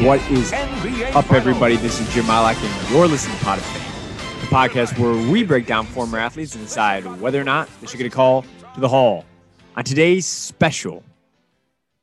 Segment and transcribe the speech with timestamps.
[0.00, 0.50] What is
[1.14, 1.76] up, everybody?
[1.76, 5.44] This is Jim Malak, and you're listening to Pot of Fame, the podcast where we
[5.44, 8.80] break down former athletes and decide whether or not they should get a call to
[8.80, 9.26] the Hall.
[9.76, 11.04] On today's special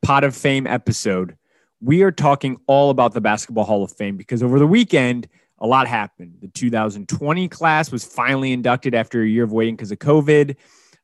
[0.04, 1.38] Pot of Fame episode,
[1.82, 5.28] we are talking all about the Basketball Hall of Fame because over the weekend,
[5.58, 6.38] a lot happened.
[6.40, 10.56] The 2020 class was finally inducted after a year of waiting because of COVID.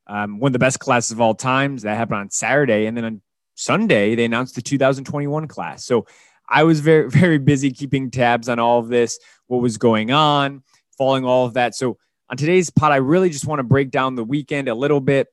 [0.06, 1.82] Um, one of the best classes of all times.
[1.82, 2.86] That happened on Saturday.
[2.86, 3.22] And then on
[3.56, 5.84] Sunday, they announced the 2021 class.
[5.84, 6.06] So
[6.48, 10.64] I was very, very busy keeping tabs on all of this, what was going on,
[10.98, 11.76] following all of that.
[11.76, 11.98] So
[12.30, 15.28] on today's pod, I really just want to break down the weekend a little bit,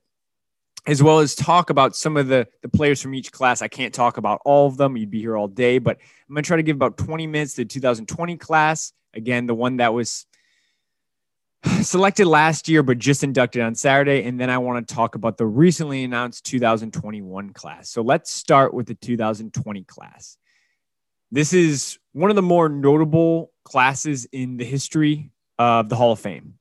[0.87, 3.61] as well as talk about some of the, the players from each class.
[3.61, 4.97] I can't talk about all of them.
[4.97, 5.97] You'd be here all day, but
[6.27, 8.93] I'm going to try to give about 20 minutes to the 2020 class.
[9.13, 10.25] Again, the one that was
[11.81, 14.23] selected last year, but just inducted on Saturday.
[14.23, 17.89] And then I want to talk about the recently announced 2021 class.
[17.89, 20.37] So let's start with the 2020 class.
[21.31, 26.19] This is one of the more notable classes in the history of the Hall of
[26.19, 26.55] Fame.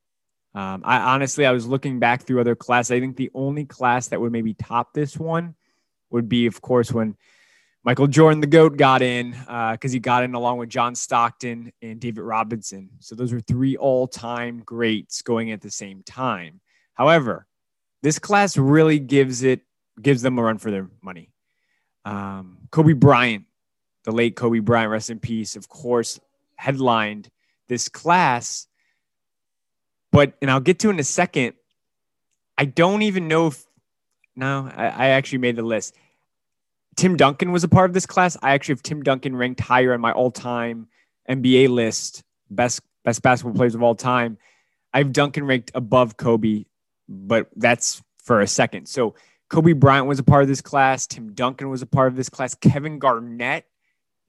[0.55, 2.93] Um, I honestly, I was looking back through other classes.
[2.93, 5.55] I think the only class that would maybe top this one
[6.11, 7.17] would be, of course, when
[7.83, 11.73] Michael Jordan, the GOAT, got in because uh, he got in along with John Stockton
[11.81, 12.91] and David Robinson.
[12.99, 16.61] So those were three all time greats going at the same time.
[16.95, 17.47] However,
[18.03, 19.63] this class really gives it
[20.01, 21.33] gives them a run for their money.
[22.05, 23.45] Um, Kobe Bryant,
[24.05, 26.21] the late Kobe Bryant, rest in peace, of course,
[26.57, 27.31] headlined
[27.69, 28.67] this class.
[30.13, 31.55] But and I'll get to in a second.
[32.59, 33.65] I don't even know if
[34.37, 35.95] no, I, I actually made the list.
[36.97, 38.37] Tim Duncan was a part of this class.
[38.43, 40.89] I actually have Tim Duncan ranked higher on my all-time
[41.29, 44.39] NBA list, best best basketball players of all time.
[44.93, 46.65] I have Duncan ranked above Kobe,
[47.09, 48.87] but that's for a second.
[48.87, 49.15] So
[49.49, 51.07] Kobe Bryant was a part of this class.
[51.07, 52.55] Tim Duncan was a part of this class.
[52.55, 53.67] Kevin Garnett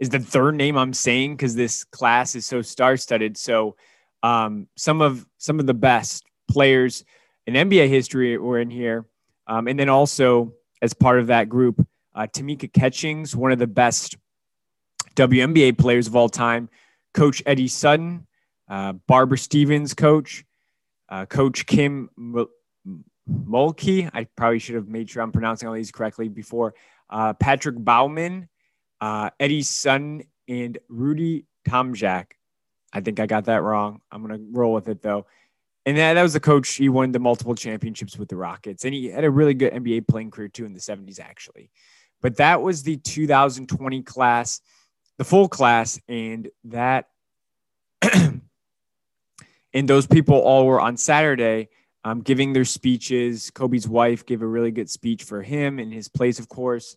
[0.01, 3.37] is the third name I'm saying because this class is so star-studded.
[3.37, 3.75] So
[4.23, 7.05] um, some of some of the best players
[7.45, 9.05] in NBA history were in here,
[9.47, 11.87] um, and then also as part of that group.
[12.13, 14.17] Uh, Tamika Catchings, one of the best
[15.15, 16.67] WNBA players of all time.
[17.13, 18.27] Coach Eddie Sutton,
[18.67, 20.43] uh, Barbara Stevens, coach,
[21.09, 22.09] uh, Coach Kim
[23.29, 24.09] Mulkey.
[24.13, 26.73] I probably should have made sure I'm pronouncing all these correctly before.
[27.09, 28.47] Uh, Patrick Baumann,
[29.01, 32.27] uh, Eddie Sutton, and Rudy Tomjak.
[32.93, 34.01] I think I got that wrong.
[34.11, 35.25] I'm to roll with it though.
[35.85, 36.75] And that, that was the coach.
[36.75, 40.07] He won the multiple championships with the Rockets, and he had a really good NBA
[40.07, 41.71] playing career too in the 70s, actually.
[42.21, 44.61] But that was the 2020 class,
[45.17, 47.07] the full class, and that
[48.03, 48.41] and
[49.73, 51.69] those people all were on Saturday
[52.03, 53.51] um, giving their speeches.
[53.51, 56.95] Kobe's wife gave a really good speech for him in his place, of course.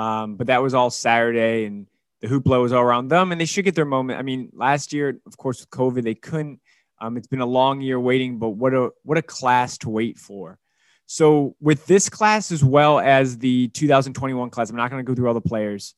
[0.00, 1.86] Um, but that was all Saturday, and
[2.22, 4.18] the hoopla was all around them, and they should get their moment.
[4.18, 6.58] I mean, last year, of course, with COVID, they couldn't.
[7.02, 10.18] Um, it's been a long year waiting, but what a what a class to wait
[10.18, 10.58] for.
[11.04, 15.14] So with this class as well as the 2021 class, I'm not going to go
[15.14, 15.94] through all the players.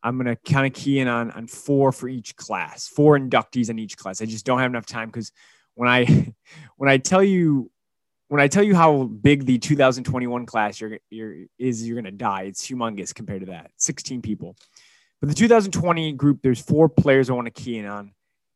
[0.00, 3.68] I'm going to kind of key in on on four for each class, four inductees
[3.68, 4.22] in each class.
[4.22, 5.32] I just don't have enough time because
[5.74, 6.32] when I
[6.76, 7.72] when I tell you
[8.30, 12.12] when I tell you how big the 2021 class you're, you're is, you're going to
[12.12, 12.42] die.
[12.42, 13.72] It's humongous compared to that.
[13.76, 14.54] 16 people.
[15.20, 18.12] But the 2020 group, there's four players I want to key in on,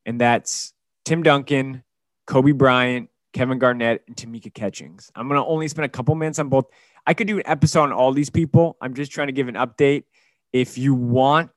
[0.07, 0.73] and that's
[1.05, 1.83] Tim Duncan,
[2.25, 5.11] Kobe Bryant, Kevin Garnett, and Tamika Catchings.
[5.17, 6.67] I'm going to only spend a couple minutes on both.
[7.05, 8.77] I could do an episode on all these people.
[8.81, 10.05] I'm just trying to give an update.
[10.53, 11.51] If you want,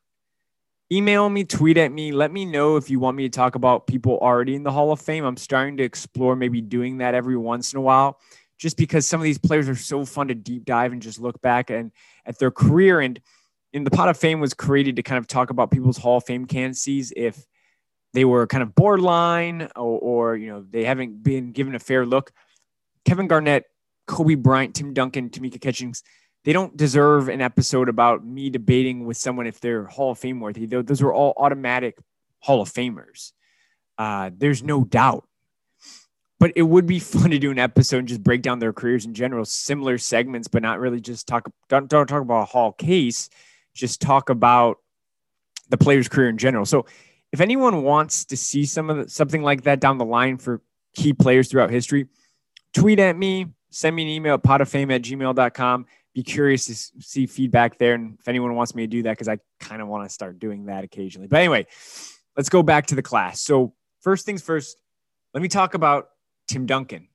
[0.91, 2.11] email me, tweet at me.
[2.11, 4.91] Let me know if you want me to talk about people already in the Hall
[4.91, 5.25] of Fame.
[5.25, 8.19] I'm starting to explore maybe doing that every once in a while,
[8.57, 11.41] just because some of these players are so fun to deep dive and just look
[11.41, 11.91] back and
[12.25, 13.01] at their career.
[13.01, 13.19] And
[13.73, 16.25] in the Pot of Fame was created to kind of talk about people's Hall of
[16.25, 17.45] Fame candidacies if
[18.13, 22.05] they were kind of borderline or, or, you know they haven't been given a fair
[22.05, 22.31] look.
[23.05, 23.65] Kevin Garnett,
[24.07, 26.03] Kobe Bryant, Tim Duncan, Tamika Catchings,
[26.47, 30.39] they don't deserve an episode about me debating with someone if they're Hall of Fame
[30.39, 30.65] worthy.
[30.65, 31.97] Those were all automatic
[32.39, 33.33] Hall of Famers.
[33.97, 35.27] Uh, there's no doubt.
[36.39, 39.03] But it would be fun to do an episode and just break down their careers
[39.03, 41.51] in general, similar segments, but not really just talk.
[41.67, 43.29] Don't, don't talk about a Hall case.
[43.73, 44.77] Just talk about
[45.67, 46.63] the player's career in general.
[46.63, 46.85] So
[47.33, 50.61] if anyone wants to see some of the, something like that down the line for
[50.95, 52.07] key players throughout history,
[52.73, 55.85] tweet at me, send me an email at potoffame at gmail.com.
[56.17, 56.73] Be curious to
[57.03, 57.93] see feedback there.
[57.93, 60.39] And if anyone wants me to do that, because I kind of want to start
[60.39, 61.27] doing that occasionally.
[61.27, 61.67] But anyway,
[62.35, 63.39] let's go back to the class.
[63.39, 64.77] So, first things first,
[65.35, 66.09] let me talk about
[66.47, 67.07] Tim Duncan.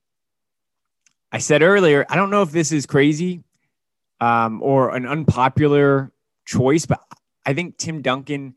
[1.33, 3.43] I said earlier, I don't know if this is crazy.
[4.21, 6.13] um, or an unpopular
[6.45, 7.01] choice, but
[7.45, 8.55] I think Tim Duncan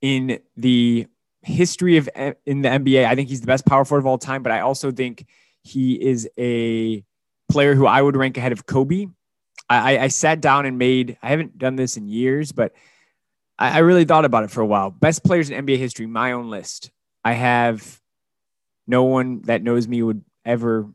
[0.00, 1.08] in the
[1.42, 2.08] history of
[2.46, 4.42] in the NBA, I think he's the best power forward of all time.
[4.44, 5.26] But I also think
[5.62, 7.04] he is a
[7.50, 9.08] player who I would rank ahead of Kobe.
[9.70, 11.16] I, I sat down and made.
[11.22, 12.74] I haven't done this in years, but
[13.56, 14.90] I, I really thought about it for a while.
[14.90, 16.90] Best players in NBA history, my own list.
[17.24, 18.00] I have
[18.86, 20.88] no one that knows me would ever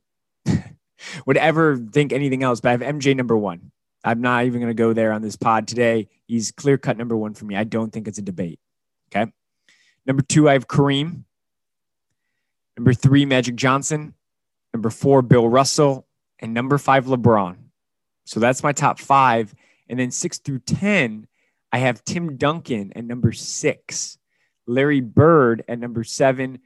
[1.25, 3.71] would ever think anything else, but I have MJ number one.
[4.03, 6.09] I'm not even going to go there on this pod today.
[6.27, 7.55] He's clear cut number one for me.
[7.55, 8.59] I don't think it's a debate.
[9.09, 9.31] Okay.
[10.05, 11.23] Number two, I have Kareem.
[12.77, 14.13] Number three, Magic Johnson.
[14.73, 16.05] Number four, Bill Russell.
[16.39, 17.55] And number five, LeBron.
[18.25, 19.53] So that's my top five.
[19.87, 21.27] And then six through 10,
[21.71, 24.17] I have Tim Duncan at number six,
[24.67, 26.59] Larry Bird at number seven,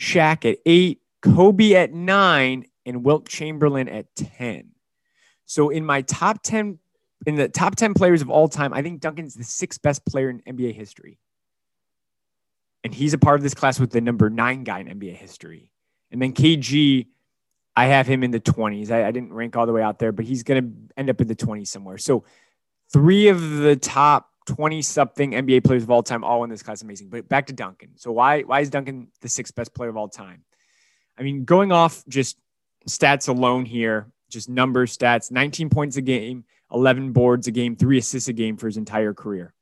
[0.00, 4.70] Shaq at eight, Kobe at nine, and Wilt Chamberlain at 10.
[5.44, 6.78] So in my top 10,
[7.26, 10.30] in the top 10 players of all time, I think Duncan's the sixth best player
[10.30, 11.18] in NBA history.
[12.84, 15.72] And he's a part of this class with the number nine guy in NBA history.
[16.10, 17.06] And then KG,
[17.76, 18.90] I have him in the 20s.
[18.90, 21.20] I, I didn't rank all the way out there, but he's going to end up
[21.20, 21.98] in the 20s somewhere.
[21.98, 22.24] So
[22.90, 26.82] three of the top 20 something NBA players of all time, all in this class.
[26.82, 27.10] Amazing.
[27.10, 27.90] But back to Duncan.
[27.96, 30.44] So why, why is Duncan the sixth best player of all time?
[31.18, 32.38] I mean, going off just
[32.88, 37.98] stats alone here, just number stats 19 points a game, 11 boards a game, three
[37.98, 39.52] assists a game for his entire career.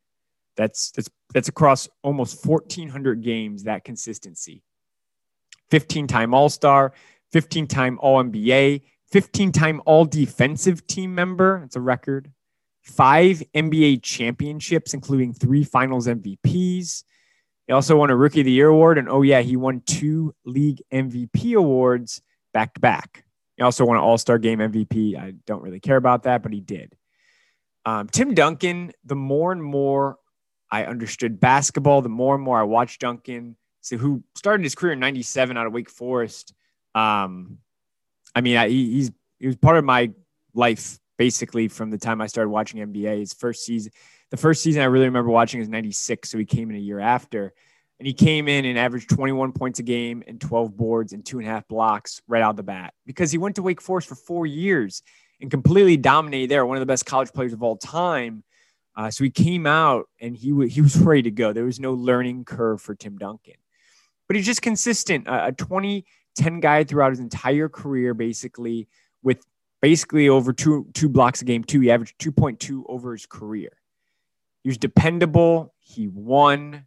[0.57, 4.63] That's that's that's across almost 1400 games that consistency.
[5.71, 6.93] 15 time All-Star,
[7.35, 12.31] 15 time All-NBA, 15 time All Defensive team member, it's a record.
[12.85, 17.03] 5 NBA championships including 3 Finals MVPs.
[17.67, 20.33] He also won a Rookie of the Year award and oh yeah, he won two
[20.45, 22.23] league MVP awards
[22.53, 23.25] back to back.
[23.57, 25.19] He also won an All Star Game MVP.
[25.19, 26.95] I don't really care about that, but he did.
[27.85, 30.19] Um, Tim Duncan, the more and more
[30.71, 34.93] I understood basketball, the more and more I watched Duncan, so who started his career
[34.93, 36.55] in 97 out of Wake Forest.
[36.95, 37.59] Um,
[38.35, 40.11] I mean, I, he's, he was part of my
[40.55, 43.21] life basically from the time I started watching NBA.
[43.21, 43.93] His first season,
[44.31, 46.31] the first season I really remember watching is 96.
[46.31, 47.53] So he came in a year after.
[48.01, 51.39] And he came in and averaged 21 points a game and 12 boards and two
[51.39, 54.17] and a half blocks right out the bat because he went to Wake Forest for
[54.17, 55.03] four years
[55.41, 58.43] and completely dominated there, one of the best college players of all time.
[58.97, 61.53] Uh, so he came out and he, w- he was ready to go.
[61.53, 63.55] There was no learning curve for Tim Duncan,
[64.27, 65.29] but he's just consistent.
[65.29, 66.05] Uh, a 20
[66.37, 68.89] 10 guy throughout his entire career, basically,
[69.23, 69.45] with
[69.81, 71.81] basically over two, two blocks a game, two.
[71.81, 73.71] He averaged 2.2 over his career.
[74.63, 75.75] He was dependable.
[75.79, 76.87] He won.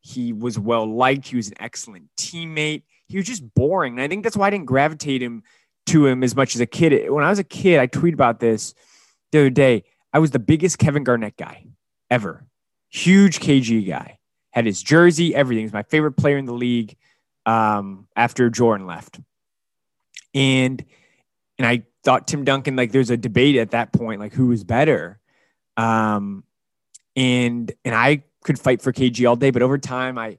[0.00, 1.28] He was well liked.
[1.28, 2.84] He was an excellent teammate.
[3.08, 3.94] He was just boring.
[3.94, 5.42] And I think that's why I didn't gravitate him
[5.86, 7.10] to him as much as a kid.
[7.10, 8.74] When I was a kid, I tweeted about this
[9.32, 9.84] the other day.
[10.12, 11.66] I was the biggest Kevin Garnett guy
[12.10, 12.46] ever.
[12.90, 14.18] Huge KG guy.
[14.52, 15.64] Had his jersey, everything.
[15.64, 16.96] He's my favorite player in the league
[17.48, 19.18] um, after Jordan left.
[20.34, 20.84] And
[21.56, 24.64] and I thought Tim Duncan, like there's a debate at that point, like who was
[24.64, 25.18] better.
[25.76, 26.44] Um,
[27.16, 30.38] and and I could fight for KG all day, but over time, I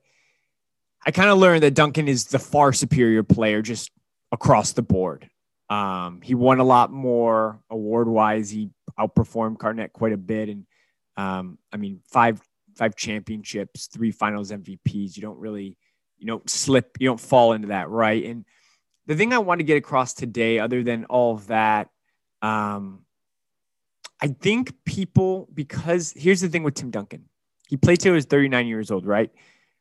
[1.03, 3.91] I kind of learned that Duncan is the far superior player just
[4.31, 5.27] across the board.
[5.69, 8.51] Um, he won a lot more award wise.
[8.51, 10.65] He outperformed Garnett quite a bit, and
[11.17, 12.39] um, I mean five
[12.75, 15.15] five championships, three Finals MVPs.
[15.15, 15.75] You don't really
[16.19, 18.23] you don't slip, you don't fall into that, right?
[18.23, 18.45] And
[19.07, 21.89] the thing I want to get across today, other than all of that,
[22.41, 23.01] um,
[24.21, 27.29] I think people because here's the thing with Tim Duncan
[27.69, 29.29] he played till he was 39 years old, right?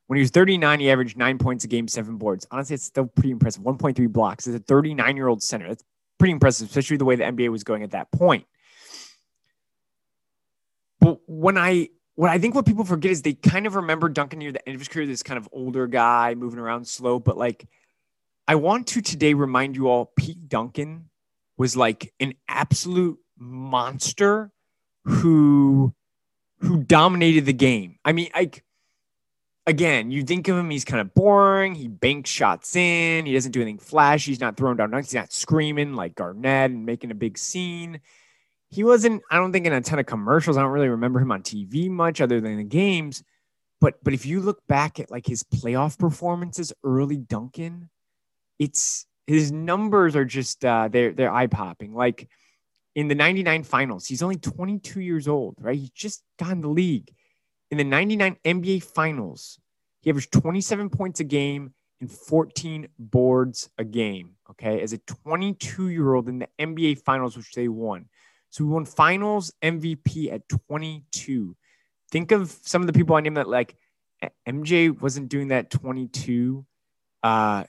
[0.09, 2.47] When he was 39, he averaged nine points a game, seven boards.
[2.50, 3.62] Honestly, it's still pretty impressive.
[3.62, 5.68] 1.3 blocks as a 39 year old center.
[5.68, 5.85] That's
[6.18, 8.45] pretty impressive, especially the way the NBA was going at that point.
[11.00, 14.40] But when I what I think what people forget is they kind of remember Duncan
[14.40, 17.20] near the end of his career, this kind of older guy moving around slow.
[17.20, 17.68] But like,
[18.48, 21.10] I want to today remind you all, Pete Duncan
[21.56, 24.50] was like an absolute monster
[25.04, 25.94] who
[26.58, 28.00] who dominated the game.
[28.04, 28.64] I mean, like
[29.64, 31.76] again, you think of him, he's kind of boring.
[31.76, 33.26] He banks shots in.
[33.26, 34.32] He doesn't do anything flashy.
[34.32, 35.04] He's not throwing down dunks.
[35.04, 38.00] He's not screaming like Garnett and making a big scene.
[38.70, 40.56] He wasn't, I don't think, in a ton of commercials.
[40.56, 43.22] I don't really remember him on TV much other than the games.
[43.80, 47.88] But but if you look back at like his playoff performances, early Duncan,
[48.58, 51.94] it's his numbers are just uh, they're they're eye popping.
[51.94, 52.28] Like
[52.98, 54.06] in the 99 finals.
[54.06, 55.78] He's only 22 years old, right?
[55.78, 57.14] He's just got in the league.
[57.70, 59.60] In the 99 NBA finals,
[60.00, 64.34] he averaged 27 points a game and 14 boards a game.
[64.50, 64.82] Okay.
[64.82, 68.06] As a 22 year old in the NBA finals, which they won.
[68.50, 71.57] So we won finals MVP at 22.
[72.11, 73.76] Think of some of the people I named that like
[74.47, 76.64] MJ wasn't doing that 22.
[77.23, 77.64] Uh,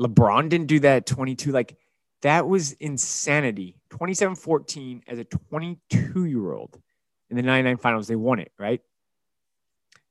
[0.00, 1.52] LeBron didn't do that 22.
[1.52, 1.76] Like
[2.22, 3.76] that was insanity.
[3.90, 6.78] 27 14 as a 22 year old
[7.30, 8.08] in the 99 finals.
[8.08, 8.80] They won it, right?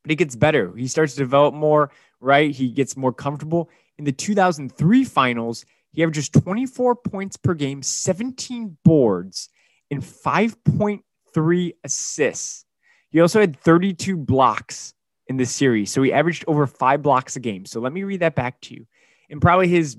[0.04, 0.74] But it gets better.
[0.76, 2.52] He starts to develop more, right?
[2.52, 3.70] He gets more comfortable.
[3.98, 9.50] In the 2003 finals, he averages 24 points per game, 17 boards,
[9.92, 12.66] and 5.3 assists.
[13.10, 14.94] He also had 32 blocks
[15.28, 15.92] in this series.
[15.92, 17.66] So he averaged over five blocks a game.
[17.66, 18.86] So let me read that back to you.
[19.30, 19.98] And probably his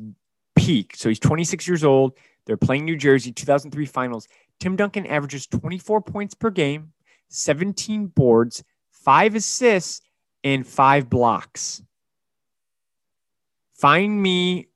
[0.56, 0.96] peak.
[0.96, 2.14] So he's 26 years old.
[2.46, 4.28] They're playing New Jersey 2003 finals.
[4.58, 6.92] Tim Duncan averages 24 points per game,
[7.28, 10.00] 17 boards, five assists,
[10.42, 11.82] and five blocks.
[13.74, 14.68] Find me.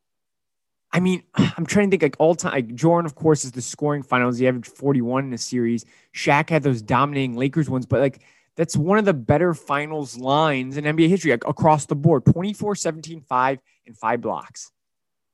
[0.92, 2.52] I mean, I'm trying to think like all time.
[2.52, 4.38] Like Jordan, of course, is the scoring finals.
[4.38, 5.84] He averaged 41 in the series.
[6.14, 8.22] Shaq had those dominating Lakers ones, but like
[8.56, 12.75] that's one of the better finals lines in NBA history like, across the board 24,
[12.75, 14.70] 17, 5, and five blocks.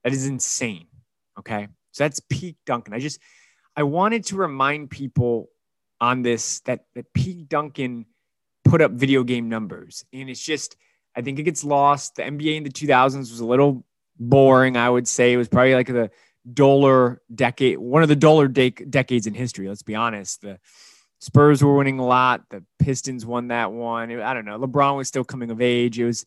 [0.05, 0.87] That is insane.
[1.39, 1.69] Okay.
[1.93, 2.95] So that's peak Duncan.
[2.95, 3.19] I just,
[3.77, 5.49] I wanted to remind people
[6.01, 8.07] on this that, that peak Duncan
[8.65, 10.05] put up video game numbers.
[10.13, 10.77] And it's just,
[11.17, 12.17] I think it gets lost.
[12.17, 13.85] The NBA in the 2000s was a little
[14.19, 15.33] boring, I would say.
[15.33, 16.11] It was probably like the
[16.51, 19.69] duller decade, one of the duller de- decades in history.
[19.69, 20.43] Let's be honest.
[20.43, 20.59] The
[21.21, 22.43] Spurs were winning a lot.
[22.51, 24.11] The Pistons won that one.
[24.21, 24.59] I don't know.
[24.59, 25.99] LeBron was still coming of age.
[25.99, 26.25] It was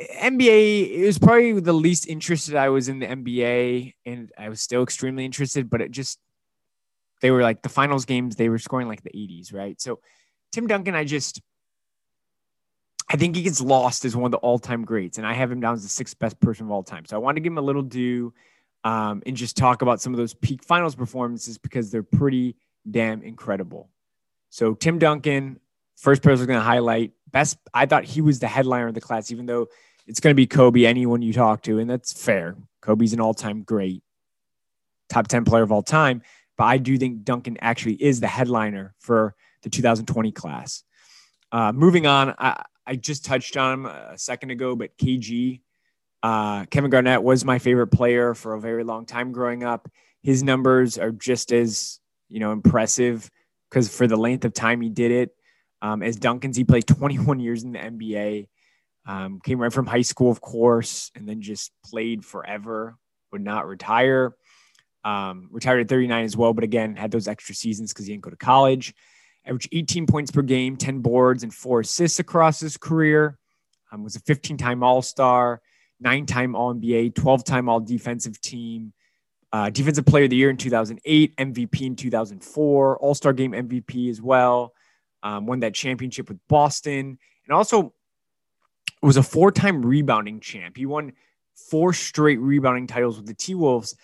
[0.00, 0.90] NBA.
[0.92, 4.82] It was probably the least interested I was in the NBA, and I was still
[4.82, 5.68] extremely interested.
[5.68, 6.18] But it just
[7.20, 8.36] they were like the finals games.
[8.36, 9.80] They were scoring like the 80s, right?
[9.80, 10.00] So
[10.52, 11.40] Tim Duncan, I just
[13.08, 15.60] I think he gets lost as one of the all-time greats, and I have him
[15.60, 17.04] down as the sixth best person of all time.
[17.04, 18.32] So I want to give him a little due
[18.82, 22.56] um, and just talk about some of those peak finals performances because they're pretty
[22.90, 23.90] damn incredible.
[24.50, 25.60] So Tim Duncan,
[25.96, 27.58] first person going to highlight best.
[27.72, 29.68] I thought he was the headliner of the class, even though
[30.06, 32.56] it's going to be Kobe, anyone you talk to, and that's fair.
[32.80, 34.02] Kobe's an all-time great,
[35.08, 36.22] top 10 player of all time.
[36.56, 40.84] But I do think Duncan actually is the headliner for the 2020 class.
[41.50, 45.60] Uh, moving on, I, I just touched on him a second ago, but KG,
[46.22, 49.90] uh, Kevin Garnett was my favorite player for a very long time growing up.
[50.22, 53.30] His numbers are just as you know, impressive
[53.70, 55.30] because for the length of time he did it.
[55.82, 58.48] Um, as Duncan's, he played 21 years in the NBA,
[59.06, 62.96] um, came right from high school, of course, and then just played forever,
[63.32, 64.34] would not retire.
[65.04, 68.24] Um, retired at 39 as well, but again, had those extra seasons because he didn't
[68.24, 68.94] go to college.
[69.46, 73.38] Averaged 18 points per game, 10 boards, and four assists across his career.
[73.92, 75.60] Um, was a 15 time All Star,
[76.00, 78.92] nine time All NBA, 12 time All Defensive Team,
[79.52, 84.10] uh, Defensive Player of the Year in 2008, MVP in 2004, All Star Game MVP
[84.10, 84.72] as well.
[85.22, 87.94] Um, won that championship with Boston, and also
[89.00, 90.76] was a four time rebounding champ.
[90.76, 91.12] He won
[91.54, 93.94] four straight rebounding titles with the T Wolves.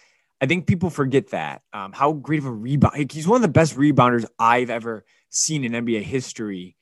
[0.40, 3.12] I think people forget that um, how great of a rebound.
[3.12, 6.76] He's one of the best rebounders I've ever seen in NBA history.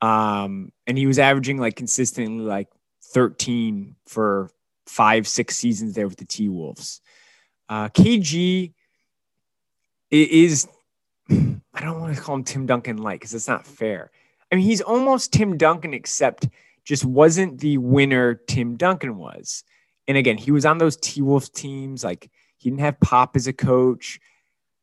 [0.00, 2.68] Um, and he was averaging like consistently like
[3.12, 4.50] 13 for
[4.86, 7.00] five, six seasons there with the T Wolves.
[7.68, 8.72] Uh, KG
[10.10, 10.68] is,
[11.30, 14.10] I don't want to call him Tim Duncan like because it's not fair.
[14.52, 16.48] I mean, he's almost Tim Duncan, except
[16.84, 19.64] just wasn't the winner Tim Duncan was.
[20.06, 22.04] And again, he was on those T Wolves teams.
[22.04, 24.20] Like he didn't have Pop as a coach.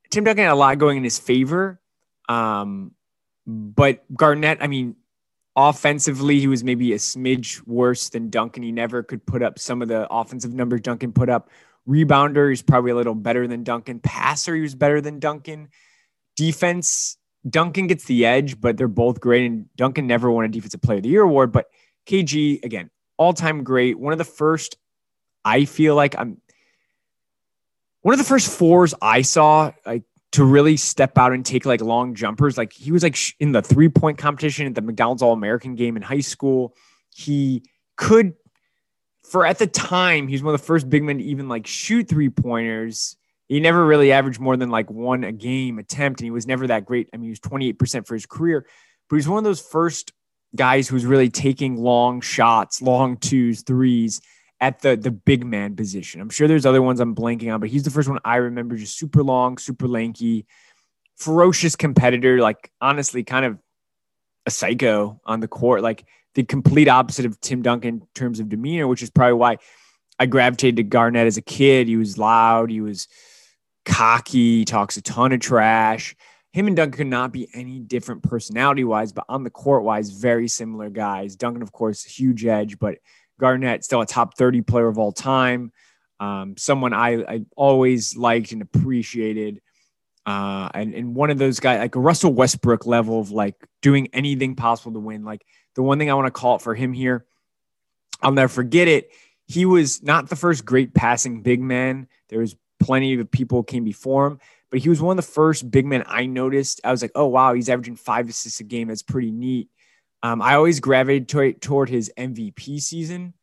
[0.10, 1.80] Tim Duncan had a lot going in his favor.
[2.28, 2.92] Um,
[3.46, 4.96] but Garnett, I mean,
[5.56, 8.64] offensively, he was maybe a smidge worse than Duncan.
[8.64, 11.50] He never could put up some of the offensive numbers Duncan put up.
[11.88, 14.00] Rebounder, he's probably a little better than Duncan.
[14.00, 15.70] Passer, he was better than Duncan.
[16.36, 17.18] Defense,
[17.50, 19.46] Duncan gets the edge, but they're both great.
[19.46, 21.52] And Duncan never won a Defensive Player of the Year award.
[21.52, 21.70] But
[22.06, 24.00] KG, again, all time great.
[24.00, 24.78] One of the first,
[25.44, 26.38] I feel like I'm
[28.02, 31.82] one of the first fours I saw like to really step out and take like
[31.82, 32.58] long jumpers.
[32.58, 35.98] Like he was like in the three point competition at the McDonald's All American game
[35.98, 36.76] in high school.
[37.14, 37.64] He
[37.98, 38.34] could
[39.24, 42.08] for at the time, he's one of the first big men to even like shoot
[42.08, 43.16] three pointers.
[43.48, 46.68] He never really averaged more than like one a game attempt, and he was never
[46.68, 47.10] that great.
[47.14, 48.66] I mean, he was 28% for his career,
[49.10, 50.14] but he's one of those first
[50.56, 54.22] guys who's really taking long shots, long twos, threes
[54.62, 56.22] at the the big man position.
[56.22, 58.78] I'm sure there's other ones I'm blanking on, but he's the first one I remember
[58.78, 60.46] just super long, super lanky,
[61.18, 63.58] ferocious competitor, like honestly kind of
[64.46, 65.82] a psycho on the court.
[65.82, 69.58] Like the complete opposite of Tim Duncan in terms of demeanor, which is probably why
[70.20, 71.88] I gravitated to Garnett as a kid.
[71.88, 73.08] He was loud, he was
[73.84, 76.16] cocky, he talks a ton of trash.
[76.54, 80.12] him and Duncan could not be any different personality wise, but on the court wise,
[80.12, 81.36] very similar guys.
[81.36, 83.00] Duncan, of course, huge edge, but
[83.42, 85.74] Garnett still a top 30 player of all time.
[86.20, 89.60] Um, someone I, I always liked and appreciated.
[90.24, 94.08] Uh, and, and one of those guys, like a Russell Westbrook level of like doing
[94.14, 95.26] anything possible to win.
[95.26, 95.44] Like
[95.76, 97.26] the one thing I want to call it for him here,
[98.22, 99.10] I'll never forget it.
[99.48, 102.08] He was not the first great passing big man.
[102.30, 105.70] There was plenty of people came before him, but he was one of the first
[105.72, 106.82] big men I noticed.
[106.84, 108.90] I was like, oh wow, he's averaging five assists a game.
[108.90, 109.70] That's pretty neat.
[110.24, 113.34] Um, I always gravitated toward, his MVP season.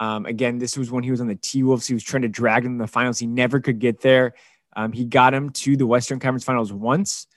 [0.00, 1.86] Um, again, this was when he was on the T Wolves.
[1.86, 3.18] He was trying to drag them in the finals.
[3.18, 4.34] He never could get there.
[4.74, 7.28] Um, he got him to the Western Conference Finals once,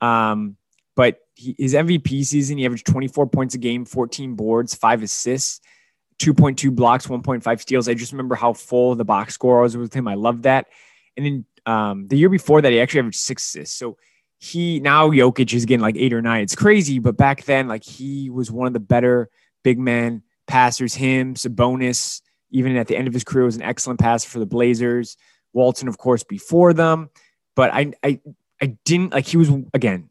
[0.00, 0.56] um,
[0.94, 5.60] but he, his MVP season, he averaged 24 points a game, 14 boards, five assists,
[6.18, 7.88] 2.2 blocks, 1.5 steals.
[7.88, 10.08] I just remember how full the box score was with him.
[10.08, 10.68] I love that.
[11.18, 13.76] And then um, the year before that, he actually averaged six assists.
[13.76, 13.98] So
[14.38, 16.42] he now Jokic is getting like eight or nine.
[16.42, 19.30] It's crazy, but back then, like he was one of the better
[19.62, 20.94] big men passers.
[20.94, 24.46] Him, Sabonis, even at the end of his career, was an excellent passer for the
[24.46, 25.16] Blazers.
[25.52, 27.08] Walton, of course, before them.
[27.54, 28.20] But I, I,
[28.60, 29.26] I didn't like.
[29.26, 30.10] He was again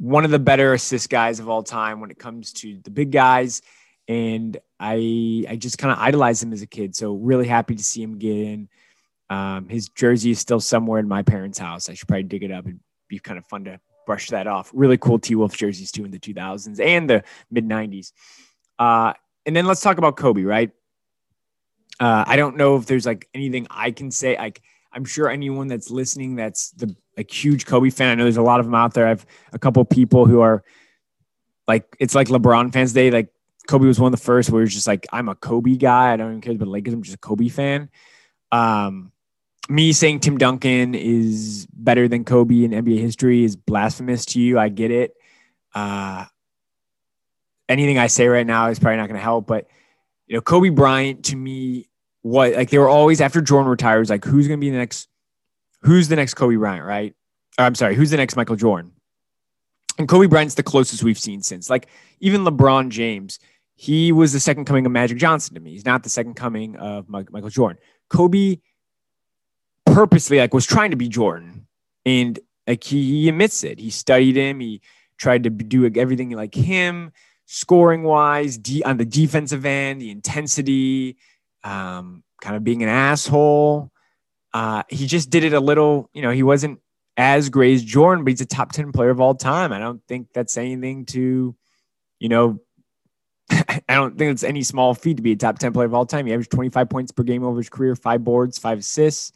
[0.00, 3.12] one of the better assist guys of all time when it comes to the big
[3.12, 3.60] guys.
[4.08, 6.96] And I, I just kind of idolized him as a kid.
[6.96, 8.68] So really happy to see him get in.
[9.30, 11.88] Um, his jersey is still somewhere in my parents' house.
[11.88, 12.66] I should probably dig it up.
[12.66, 14.70] It'd be kind of fun to brush that off.
[14.74, 18.12] Really cool T Wolf jerseys too in the 2000s and the mid 90s.
[18.78, 19.12] Uh,
[19.46, 20.72] and then let's talk about Kobe, right?
[22.00, 24.36] Uh, I don't know if there's like anything I can say.
[24.36, 28.08] Like, I'm sure anyone that's listening that's the like huge Kobe fan.
[28.10, 29.06] I know there's a lot of them out there.
[29.06, 30.64] I have a couple people who are
[31.68, 33.10] like it's like LeBron fans day.
[33.10, 33.28] Like
[33.68, 36.12] Kobe was one of the first where it's just like I'm a Kobe guy.
[36.12, 36.94] I don't even care about Lakers.
[36.94, 37.90] I'm just a Kobe fan.
[38.50, 39.12] Um,
[39.70, 44.58] me saying Tim Duncan is better than Kobe in NBA history is blasphemous to you.
[44.58, 45.14] I get it.
[45.74, 46.24] Uh,
[47.68, 49.68] anything I say right now is probably not going to help, but
[50.26, 51.88] you know, Kobe Bryant to me,
[52.22, 55.08] what like they were always after Jordan retires, like who's going to be the next,
[55.82, 57.14] who's the next Kobe Bryant, right?
[57.58, 58.92] Or, I'm sorry, who's the next Michael Jordan?
[59.98, 61.70] And Kobe Bryant's the closest we've seen since.
[61.70, 61.86] Like
[62.18, 63.38] even LeBron James,
[63.76, 65.70] he was the second coming of Magic Johnson to me.
[65.70, 67.78] He's not the second coming of Michael Jordan.
[68.08, 68.58] Kobe
[69.94, 71.66] purposely like was trying to be Jordan,
[72.04, 73.78] and like he, he admits it.
[73.78, 74.60] He studied him.
[74.60, 74.80] He
[75.18, 77.12] tried to do everything like him
[77.52, 81.16] scoring wise, de- on the defensive end, the intensity,
[81.64, 83.90] um, kind of being an asshole.
[84.54, 86.78] Uh, he just did it a little, you know, he wasn't
[87.16, 89.72] as great as Jordan, but he's a top 10 player of all time.
[89.72, 91.56] I don't think that's anything to,
[92.20, 92.60] you know,
[93.50, 96.06] I don't think it's any small feat to be a top 10 player of all
[96.06, 96.26] time.
[96.26, 99.32] He averaged 25 points per game over his career, five boards, five assists,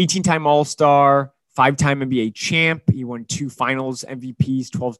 [0.00, 2.82] 18 time All Star, five time NBA champ.
[2.90, 4.96] He won two finals MVPs, 12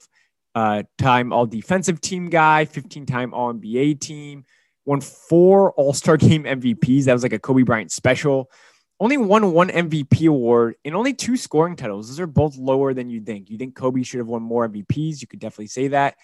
[0.54, 4.44] uh, time All Defensive Team guy, 15 time All NBA team,
[4.84, 7.04] won four All Star Game MVPs.
[7.04, 8.50] That was like a Kobe Bryant special.
[8.98, 12.08] Only won one MVP award and only two scoring titles.
[12.08, 13.48] Those are both lower than you think.
[13.48, 15.22] You think Kobe should have won more MVPs?
[15.22, 16.16] You could definitely say that.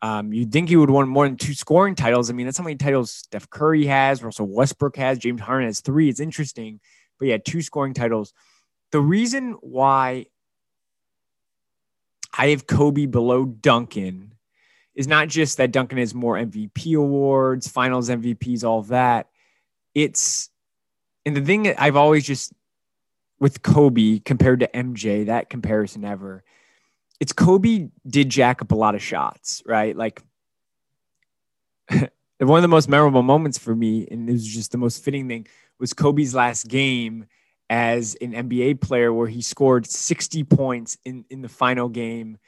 [0.00, 2.30] Um, you'd think he would won more than two scoring titles.
[2.30, 5.80] I mean, that's how many titles Steph Curry has, Russell Westbrook has, James Harden has
[5.80, 6.08] three.
[6.08, 6.80] It's interesting,
[7.18, 8.32] but yeah, two scoring titles.
[8.92, 10.26] The reason why
[12.36, 14.34] I have Kobe below Duncan
[14.94, 19.28] is not just that Duncan has more MVP awards, finals MVPs, all that.
[19.94, 20.50] It's,
[21.26, 22.52] and the thing that I've always just,
[23.40, 26.44] with Kobe compared to MJ, that comparison ever,
[27.20, 29.96] it's Kobe did jack up a lot of shots, right?
[29.96, 30.22] Like,
[31.90, 35.28] one of the most memorable moments for me, and it was just the most fitting
[35.28, 35.46] thing,
[35.78, 37.26] was Kobe's last game
[37.70, 42.38] as an NBA player where he scored 60 points in, in the final game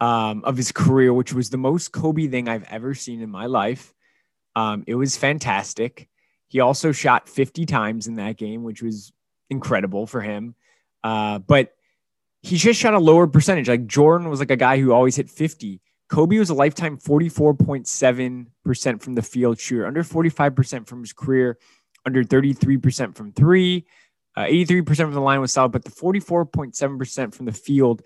[0.00, 3.46] um, of his career, which was the most Kobe thing I've ever seen in my
[3.46, 3.94] life.
[4.56, 6.08] Um, it was fantastic.
[6.48, 9.12] He also shot 50 times in that game, which was
[9.50, 10.54] incredible for him.
[11.02, 11.74] Uh, but
[12.42, 13.68] he just shot a lower percentage.
[13.68, 15.80] Like Jordan was like a guy who always hit 50.
[16.08, 21.58] Kobe was a lifetime 44.7% from the field shooter, under 45% from his career,
[22.06, 23.86] under 33% from three.
[24.36, 28.02] Uh, 83% from the line was solid, but the 44.7% from the field,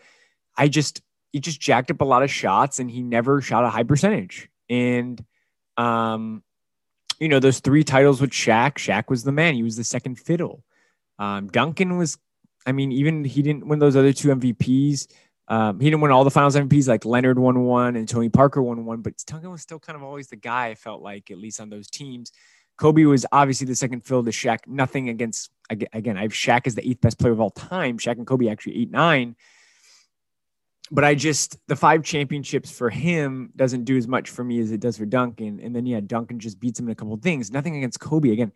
[0.57, 1.01] I just,
[1.33, 4.51] he just jacked up a lot of shots and he never shot a high percentage.
[4.69, 5.25] And,
[5.79, 6.43] um,
[7.19, 9.55] you know, those three titles with Shaq, Shaq was the man.
[9.55, 10.63] He was the second fiddle.
[11.19, 12.19] Um, Duncan was,
[12.67, 15.09] I mean, even he didn't win those other two MVPs.
[15.49, 18.63] Um, he didn't win all the finals MVPs like Leonard won one and Tony Parker
[18.63, 21.39] won one, but Duncan was still kind of always the guy I felt like, at
[21.39, 22.33] least on those teams.
[22.79, 24.61] Kobe was obviously the second fill to Shaq.
[24.67, 26.17] Nothing against again.
[26.17, 27.99] I have Shaq as the eighth best player of all time.
[27.99, 29.37] Shaq and Kobe actually eight nine.
[30.91, 34.71] but I just the five championships for him doesn't do as much for me as
[34.71, 35.61] it does for Duncan.
[35.61, 37.51] And then yeah, Duncan just beats him in a couple things.
[37.51, 38.31] Nothing against Kobe.
[38.31, 38.53] Again,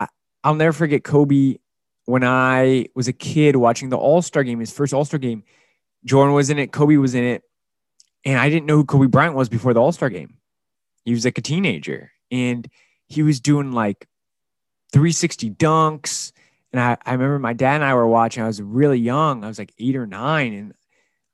[0.00, 0.08] I,
[0.42, 1.58] I'll never forget Kobe
[2.06, 5.44] when I was a kid watching the All Star game, his first All Star game.
[6.04, 7.42] Jordan was in it, Kobe was in it,
[8.24, 10.36] and I didn't know who Kobe Bryant was before the All Star game.
[11.04, 12.68] He was like a teenager, and
[13.08, 14.06] he was doing like
[14.92, 16.32] 360 dunks.
[16.72, 18.42] And I, I remember my dad and I were watching.
[18.42, 19.44] I was really young.
[19.44, 20.74] I was like eight or nine, and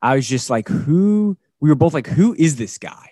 [0.00, 1.37] I was just like, who?
[1.60, 3.10] We were both like, who is this guy?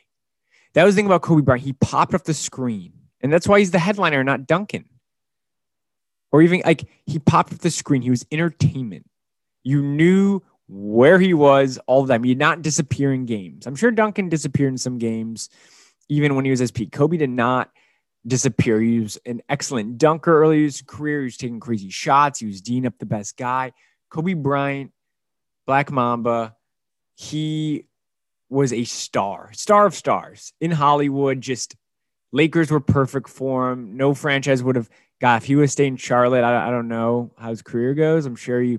[0.74, 1.64] That was the thing about Kobe Bryant.
[1.64, 4.84] He popped off the screen, and that's why he's the headliner, not Duncan.
[6.30, 8.02] Or even like he popped off the screen.
[8.02, 9.06] He was entertainment.
[9.64, 12.24] You knew where he was all the time.
[12.24, 13.66] He did not disappear in games.
[13.66, 15.50] I'm sure Duncan disappeared in some games,
[16.08, 16.92] even when he was his peak.
[16.92, 17.70] Kobe did not
[18.26, 18.80] disappear.
[18.80, 21.20] He was an excellent dunker early in his career.
[21.20, 22.40] He was taking crazy shots.
[22.40, 23.72] He was Dean up the best guy.
[24.10, 24.92] Kobe Bryant,
[25.66, 26.54] Black Mamba,
[27.14, 27.86] he
[28.48, 31.40] was a star, star of stars in Hollywood.
[31.40, 31.76] Just
[32.32, 33.96] Lakers were perfect for him.
[33.96, 36.44] No franchise would have got if he was staying in Charlotte.
[36.44, 38.26] I, I don't know how his career goes.
[38.26, 38.78] I'm sure he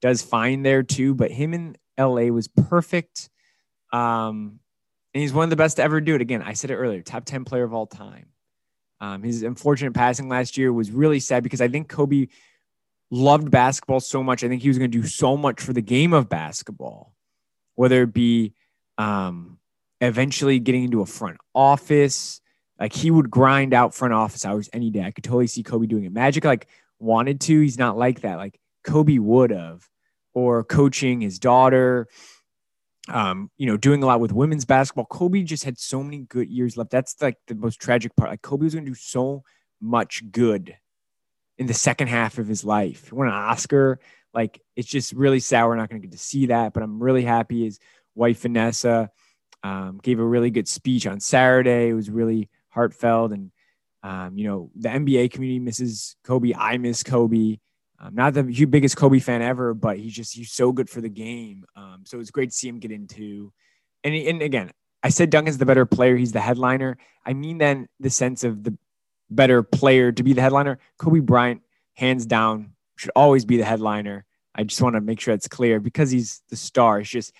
[0.00, 1.14] does fine there too.
[1.14, 3.28] But him in LA was perfect.
[3.92, 4.60] Um,
[5.12, 6.20] and he's one of the best to ever do it.
[6.20, 8.26] Again, I said it earlier, top 10 player of all time.
[9.00, 12.26] Um, his unfortunate passing last year was really sad because I think Kobe
[13.10, 14.44] loved basketball so much.
[14.44, 17.14] I think he was going to do so much for the game of basketball
[17.80, 18.52] whether it be
[18.98, 19.58] um,
[20.02, 22.42] eventually getting into a front office.
[22.78, 25.02] Like he would grind out front office hours any day.
[25.02, 26.12] I could totally see Kobe doing it.
[26.12, 26.66] Magic like
[26.98, 27.58] wanted to.
[27.58, 28.36] He's not like that.
[28.36, 29.88] Like Kobe would have,
[30.34, 32.08] or coaching his daughter.
[33.08, 35.06] Um, you know, doing a lot with women's basketball.
[35.06, 36.90] Kobe just had so many good years left.
[36.90, 38.30] That's like the most tragic part.
[38.30, 39.42] Like Kobe was going to do so
[39.80, 40.76] much good
[41.58, 43.08] in the second half of his life.
[43.08, 44.00] He won an Oscar.
[44.34, 46.72] Like it's just really sad we're not going to get to see that.
[46.72, 47.78] But I'm really happy his
[48.14, 49.10] wife Vanessa
[49.62, 51.88] um, gave a really good speech on Saturday.
[51.88, 53.50] It was really heartfelt, and
[54.02, 56.54] um, you know the NBA community misses Kobe.
[56.56, 57.58] I miss Kobe.
[58.00, 61.08] I'm not the biggest Kobe fan ever, but he's just he's so good for the
[61.08, 61.64] game.
[61.76, 63.52] Um, so it's great to see him get into.
[64.02, 64.70] And and again,
[65.02, 66.16] I said Duncan's the better player.
[66.16, 66.96] He's the headliner.
[67.24, 68.76] I mean, then the sense of the
[69.28, 70.78] better player to be the headliner.
[70.98, 71.62] Kobe Bryant,
[71.94, 74.24] hands down, should always be the headliner.
[74.54, 77.00] I just want to make sure it's clear because he's the star.
[77.00, 77.32] It's just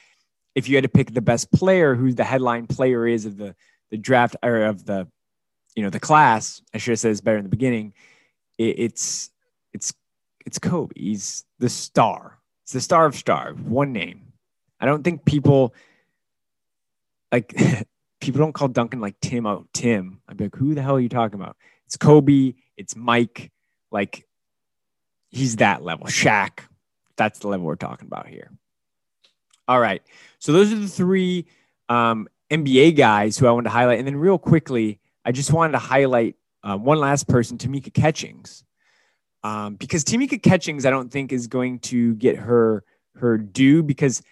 [0.54, 3.54] if you had to pick the best player, who the headline player is of the
[3.90, 5.08] the draft or of the
[5.74, 6.62] you know the class.
[6.74, 7.94] I should have said this better in the beginning.
[8.58, 9.30] It, it's
[9.72, 9.92] it's
[10.46, 10.92] it's Kobe.
[10.96, 12.38] He's the star.
[12.64, 13.52] It's the star of star.
[13.54, 14.32] One name.
[14.80, 15.74] I don't think people
[17.32, 17.54] like
[18.20, 20.20] people don't call Duncan like Tim out Tim.
[20.28, 21.56] I'd be like, who the hell are you talking about?
[21.86, 22.54] It's Kobe.
[22.76, 23.50] It's Mike.
[23.90, 24.26] Like
[25.30, 26.06] he's that level.
[26.06, 26.60] Shaq.
[27.16, 28.50] That's the level we're talking about here.
[29.68, 30.02] All right.
[30.38, 31.46] So those are the three
[31.88, 33.98] um, NBA guys who I wanted to highlight.
[33.98, 38.64] And then, real quickly, I just wanted to highlight uh, one last person, Tamika Catchings.
[39.42, 42.84] Um, because Tamika Catchings, I don't think is going to get her
[43.16, 44.22] her due because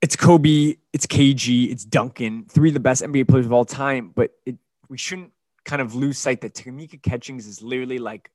[0.00, 4.12] it's Kobe, it's KG, it's Duncan, three of the best NBA players of all time.
[4.14, 4.56] But it,
[4.88, 5.32] we shouldn't
[5.64, 8.30] kind of lose sight that Tamika Catchings is literally like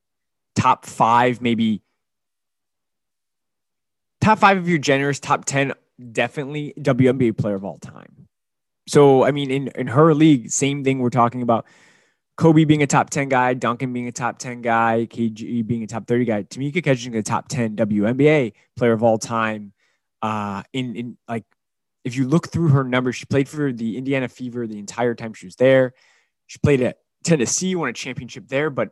[0.55, 1.81] top five, maybe
[4.21, 5.73] top five of your generous, top 10,
[6.11, 8.27] definitely WNBA player of all time.
[8.87, 11.65] So, I mean, in, in her league, same thing we're talking about.
[12.35, 15.87] Kobe being a top 10 guy, Duncan being a top 10 guy, KG being a
[15.87, 19.73] top 30 guy, Tamika catching a top 10 WNBA player of all time.
[20.21, 21.43] Uh, in, in like,
[22.03, 25.33] if you look through her numbers, she played for the Indiana Fever the entire time
[25.33, 25.93] she was there.
[26.47, 28.69] She played at Tennessee, won a championship there.
[28.69, 28.89] But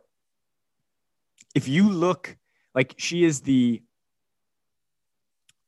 [1.56, 2.38] if you look,
[2.75, 3.82] like, she is the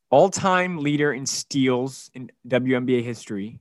[0.10, 3.60] all time leader in steals in WNBA history.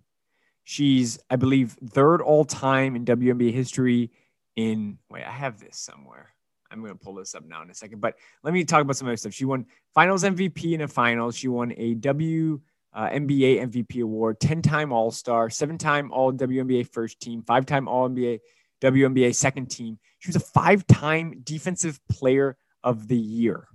[0.72, 4.10] She's, I believe, third all time in WNBA history.
[4.56, 6.30] In wait, I have this somewhere.
[6.70, 8.00] I'm going to pull this up now in a second.
[8.00, 9.34] But let me talk about some other stuff.
[9.34, 11.36] She won Finals MVP in a Finals.
[11.36, 12.58] She won a W
[12.94, 17.66] uh, NBA MVP award, 10 time All Star, seven time All WNBA first team, five
[17.66, 18.40] time All NBA
[18.80, 19.98] WNBA second team.
[20.20, 23.68] She was a five time Defensive Player of the Year.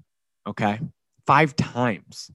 [0.48, 0.80] Okay.
[1.28, 2.32] Five times.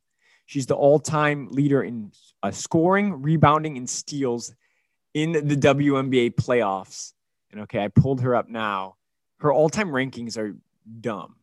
[0.46, 4.54] She's the all time leader in uh, scoring, rebounding, and steals
[5.14, 7.12] in the WNBA playoffs.
[7.50, 8.96] And okay, I pulled her up now.
[9.38, 10.56] Her all time rankings are
[11.00, 11.36] dumb.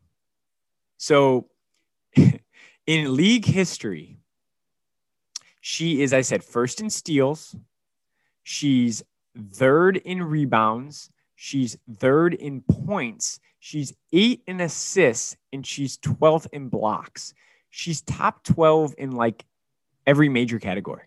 [0.97, 1.47] So
[2.87, 4.17] in league history,
[5.61, 7.55] she is, I said, first in steals.
[8.43, 9.03] She's
[9.53, 11.09] third in rebounds.
[11.35, 13.39] She's third in points.
[13.59, 17.33] She's eight in assists, and she's 12th in blocks
[17.69, 19.45] she's top 12 in like
[20.05, 21.03] every major category.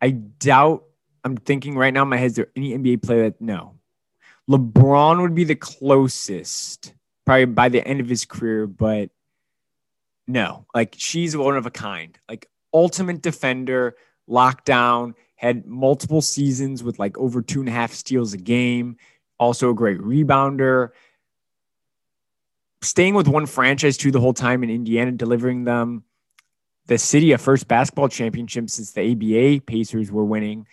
[0.00, 0.84] I doubt,
[1.24, 3.76] I'm thinking right now in my head, is there any NBA player that, no.
[4.50, 6.92] LeBron would be the closest,
[7.24, 9.10] probably by the end of his career, but
[10.26, 13.96] no, like she's one of a kind, like ultimate defender,
[14.28, 18.96] lockdown, had multiple seasons with like over two and a half steals a game,
[19.38, 20.90] also a great rebounder.
[22.84, 26.04] Staying with one franchise too the whole time in Indiana, delivering them
[26.86, 30.66] the city a first basketball championship since the ABA Pacers were winning.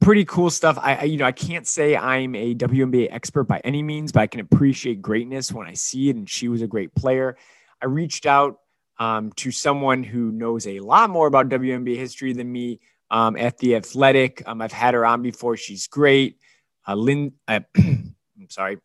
[0.00, 0.78] Pretty cool stuff.
[0.80, 4.20] I, I, you know I can't say I'm a WNBA expert by any means, but
[4.20, 6.16] I can appreciate greatness when I see it.
[6.16, 7.36] And she was a great player.
[7.80, 8.58] I reached out
[8.98, 12.80] um, to someone who knows a lot more about WNBA history than me
[13.10, 14.42] um, at the Athletic.
[14.46, 15.56] Um, I've had her on before.
[15.56, 16.38] She's great.
[16.86, 18.14] Uh, Lynn, uh, I'm
[18.48, 18.78] sorry,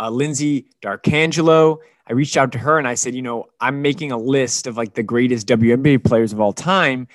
[0.00, 1.78] uh, Lyndsey D'Arcangelo.
[2.08, 4.76] I reached out to her and I said, you know, I'm making a list of
[4.76, 7.06] like the greatest WNBA players of all time.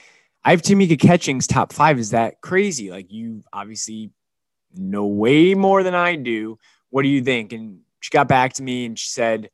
[0.44, 1.98] I have Tamika Catchings top five.
[1.98, 2.92] Is that crazy?
[2.92, 4.12] Like you obviously
[4.76, 6.60] know way more than I do.
[6.92, 7.52] What do you think?
[7.52, 9.50] And she got back to me and she said,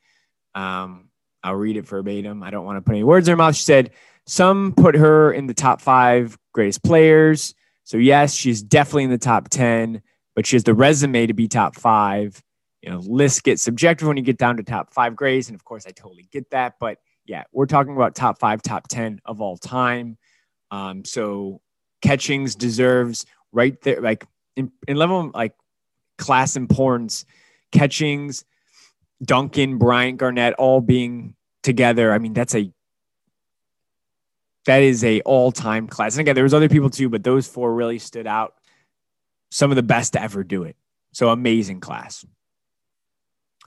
[0.53, 1.07] um,
[1.41, 2.43] I'll read it verbatim.
[2.43, 3.55] I don't want to put any words in her mouth.
[3.55, 3.91] She said,
[4.27, 7.55] Some put her in the top five greatest players.
[7.85, 10.01] So, yes, she's definitely in the top 10,
[10.35, 12.43] but she has the resume to be top five.
[12.81, 15.49] You know, lists get subjective when you get down to top five grades.
[15.49, 16.75] And of course, I totally get that.
[16.79, 20.17] But yeah, we're talking about top five, top 10 of all time.
[20.71, 21.61] Um, so,
[22.01, 25.53] Catchings deserves right there, like in, in level like
[26.17, 27.25] class importance,
[27.71, 28.43] Catchings
[29.23, 32.11] Duncan, Bryant, Garnett all being together.
[32.11, 32.71] I mean, that's a
[34.65, 36.13] that is a all-time class.
[36.15, 38.53] And again, there was other people too, but those four really stood out.
[39.49, 40.75] Some of the best to ever do it.
[41.13, 42.23] So amazing class.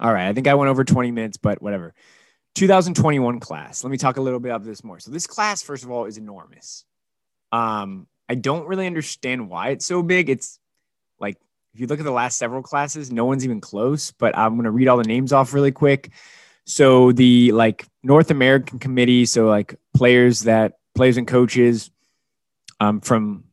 [0.01, 1.95] All right, I think I went over 20 minutes, but whatever.
[2.55, 3.83] 2021 class.
[3.83, 4.99] Let me talk a little bit about this more.
[5.01, 6.85] So this class, first of all, is enormous.
[7.53, 10.31] Um, I don't really understand why it's so big.
[10.31, 10.59] It's
[11.19, 11.37] like
[11.75, 14.65] if you look at the last several classes, no one's even close, but I'm going
[14.65, 16.11] to read all the names off really quick.
[16.65, 21.91] So the like North American committee, so like players that players and coaches
[22.81, 23.45] um, from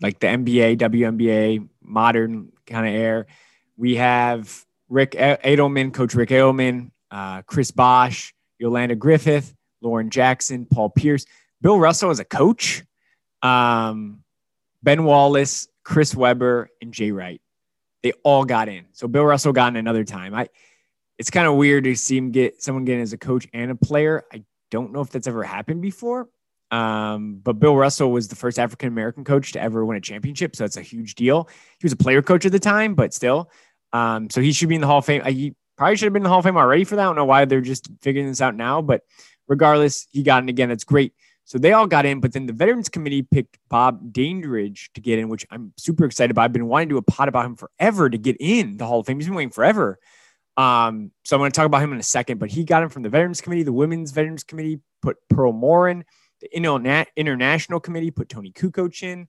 [0.00, 3.26] like the NBA, WNBA, modern kind of air.
[3.76, 10.90] We have Rick Adelman, Coach Rick Adelman, uh, Chris Bosh, Yolanda Griffith, Lauren Jackson, Paul
[10.90, 11.26] Pierce,
[11.60, 12.82] Bill Russell as a coach,
[13.42, 14.22] um,
[14.82, 17.40] Ben Wallace, Chris Webber, and Jay Wright.
[18.02, 18.84] They all got in.
[18.92, 20.34] So Bill Russell got in another time.
[20.34, 20.48] I
[21.18, 23.70] it's kind of weird to see him get someone get in as a coach and
[23.70, 24.24] a player.
[24.32, 26.28] I don't know if that's ever happened before.
[26.70, 30.56] Um, but Bill Russell was the first African American coach to ever win a championship,
[30.56, 31.48] so that's a huge deal.
[31.78, 33.50] He was a player coach at the time, but still,
[33.94, 35.24] um, so he should be in the Hall of Fame.
[35.24, 37.02] He probably should have been in the Hall of Fame already for that.
[37.02, 39.02] I don't know why they're just figuring this out now, but
[39.46, 40.68] regardless, he got in again.
[40.68, 41.14] That's great.
[41.44, 45.18] So they all got in, but then the Veterans Committee picked Bob Dandridge to get
[45.18, 46.42] in, which I'm super excited about.
[46.42, 49.00] I've been wanting to do a pod about him forever to get in the Hall
[49.00, 49.18] of Fame.
[49.18, 49.98] He's been waiting forever.
[50.56, 52.88] Um, so I'm going to talk about him in a second, but he got him
[52.88, 53.62] from the Veterans Committee.
[53.62, 56.04] The Women's Veterans Committee put Pearl Moore in.
[56.40, 59.28] The International Committee put Toni Kukoc in.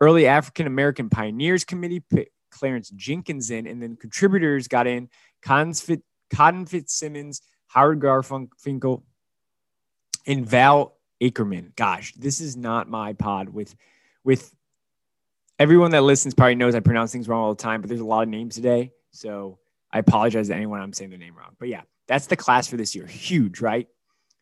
[0.00, 3.66] Early African American Pioneers Committee put Clarence Jenkins in.
[3.66, 5.08] And then contributors got in
[5.42, 5.74] Cotton,
[6.66, 9.02] Fitzsimmons, Howard Garfinkel,
[10.26, 11.72] and Val Ackerman.
[11.76, 13.74] Gosh, this is not my pod with
[14.22, 14.54] with
[15.58, 18.04] everyone that listens probably knows I pronounce things wrong all the time, but there's a
[18.04, 18.92] lot of names today.
[19.10, 19.58] So
[19.92, 21.56] I apologize to anyone I'm saying their name wrong.
[21.58, 23.06] But yeah, that's the class for this year.
[23.06, 23.86] Huge, right?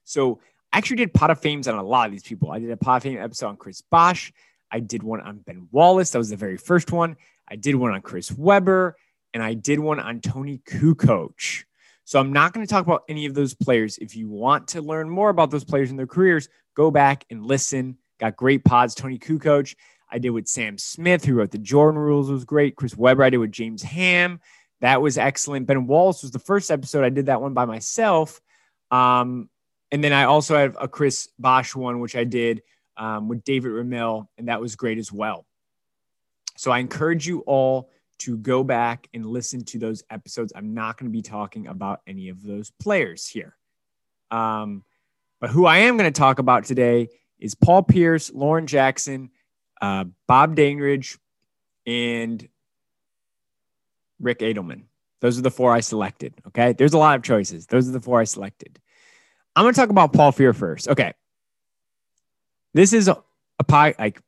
[0.05, 0.40] So
[0.72, 2.51] I actually did pot of fames on a lot of these people.
[2.51, 4.33] I did a pot of fame episode on Chris Bosh.
[4.70, 6.11] I did one on Ben Wallace.
[6.11, 7.16] That was the very first one.
[7.52, 8.96] I did one on Chris Webber,
[9.34, 11.64] and I did one on Toni Kukoc.
[12.04, 13.98] So I'm not going to talk about any of those players.
[13.98, 17.44] If you want to learn more about those players and their careers, go back and
[17.44, 17.98] listen.
[18.18, 18.94] Got great pods.
[18.94, 19.74] Toni Kukoc,
[20.10, 22.74] I did with Sam Smith, who wrote the Jordan Rules, was great.
[22.76, 24.40] Chris Webber, I did with James Ham.
[24.80, 25.66] That was excellent.
[25.66, 27.04] Ben Wallace was the first episode.
[27.04, 28.40] I did that one by myself.
[28.90, 29.50] Um,
[29.90, 32.62] and then I also have a Chris Bosh one, which I did
[32.96, 35.44] um, with David Ramil, and that was great as well.
[36.62, 40.53] So I encourage you all to go back and listen to those episodes.
[40.55, 43.57] I'm not going to be talking about any of those players here.
[44.31, 44.85] Um,
[45.40, 47.09] but who I am going to talk about today
[47.40, 49.31] is Paul Pierce, Lauren Jackson,
[49.81, 51.18] uh, Bob Dandridge,
[51.85, 52.48] and
[54.20, 54.85] Rick Adelman.
[55.20, 56.35] Those are the four I selected.
[56.46, 56.75] Okay.
[56.75, 57.66] There's a lot of choices.
[57.66, 58.79] Those are the four I selected.
[59.57, 60.87] I'm going to talk about Paul Pierce first.
[60.87, 61.12] Okay.
[62.72, 63.96] This is a pie.
[63.98, 64.20] Like,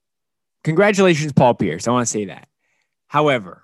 [0.65, 1.87] congratulations, Paul Pierce.
[1.87, 2.49] I want to say that.
[3.07, 3.63] However,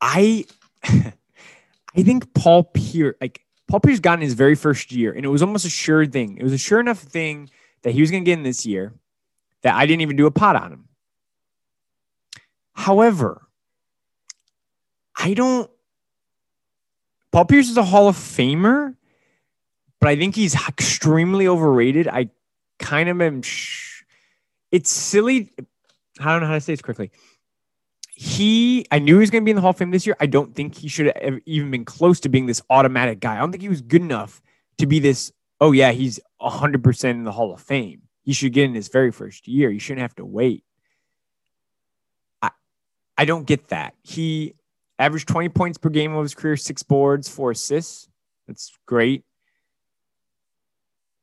[0.00, 0.44] I
[0.84, 5.28] I think Paul Pierce, like Paul Pierce got in his very first year, and it
[5.28, 6.36] was almost a sure thing.
[6.36, 7.48] It was a sure enough thing
[7.82, 8.92] that he was going to get in this year
[9.62, 10.88] that I didn't even do a pot on him.
[12.72, 13.46] However,
[15.16, 15.70] I don't.
[17.30, 18.96] Paul Pierce is a Hall of Famer,
[20.00, 22.08] but I think he's extremely overrated.
[22.08, 22.30] I
[22.78, 23.42] kind of am.
[24.72, 25.52] It's silly.
[26.18, 27.10] I don't know how to say this quickly.
[28.14, 30.16] He, I knew he was going to be in the Hall of Fame this year.
[30.20, 33.36] I don't think he should have even been close to being this automatic guy.
[33.36, 34.42] I don't think he was good enough
[34.78, 35.32] to be this.
[35.60, 38.02] Oh yeah, he's hundred percent in the Hall of Fame.
[38.22, 39.70] He should get in his very first year.
[39.70, 40.64] You shouldn't have to wait.
[42.42, 42.50] I,
[43.16, 43.94] I don't get that.
[44.02, 44.54] He
[44.98, 48.08] averaged 20 points per game of his career, six boards, four assists.
[48.46, 49.24] That's great.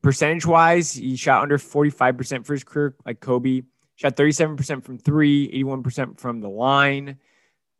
[0.02, 3.64] Percentage wise, he shot under 45% for his career, like Kobe.
[3.96, 7.18] Shot 37% from three, 81% from the line.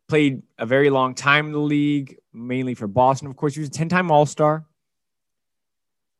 [0.08, 3.28] Played a very long time in the league, mainly for Boston.
[3.28, 4.66] Of course, he was a 10 time All Star.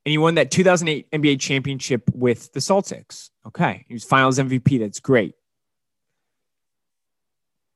[0.06, 3.30] And he won that 2008 NBA championship with the Celtics.
[3.46, 3.84] Okay.
[3.88, 4.78] He was finals MVP.
[4.78, 5.34] That's great.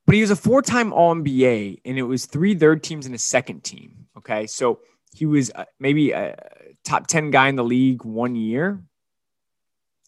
[0.06, 3.14] But he was a four time All NBA, and it was three third teams and
[3.14, 4.06] a second team.
[4.16, 4.46] Okay.
[4.46, 4.80] So
[5.14, 6.36] he was uh, maybe a
[6.84, 8.82] top 10 guy in the league one year,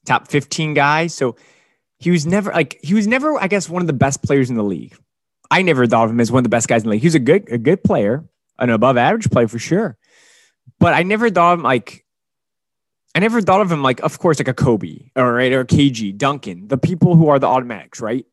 [0.05, 1.07] top 15 guy.
[1.07, 1.37] So
[1.99, 4.57] he was never like, he was never, I guess, one of the best players in
[4.57, 4.97] the league.
[5.51, 7.03] I never thought of him as one of the best guys in the league.
[7.03, 8.25] He was a good, a good player,
[8.59, 9.97] an above average player for sure.
[10.79, 12.05] But I never thought of him like,
[13.14, 16.17] I never thought of him like, of course, like a Kobe or right or KG,
[16.17, 18.25] Duncan, the people who are the automatics, right?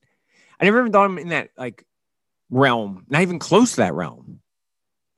[0.59, 1.85] I never even thought of him in that like
[2.49, 4.30] realm, not even close to that realm.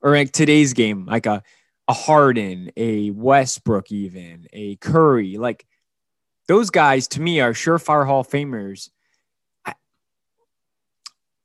[0.04, 1.42] Or like today's game, like a
[1.88, 5.66] a Harden, a Westbrook, even a Curry, like
[6.48, 8.90] those guys to me are surefire Hall of Famers.
[9.66, 9.74] I,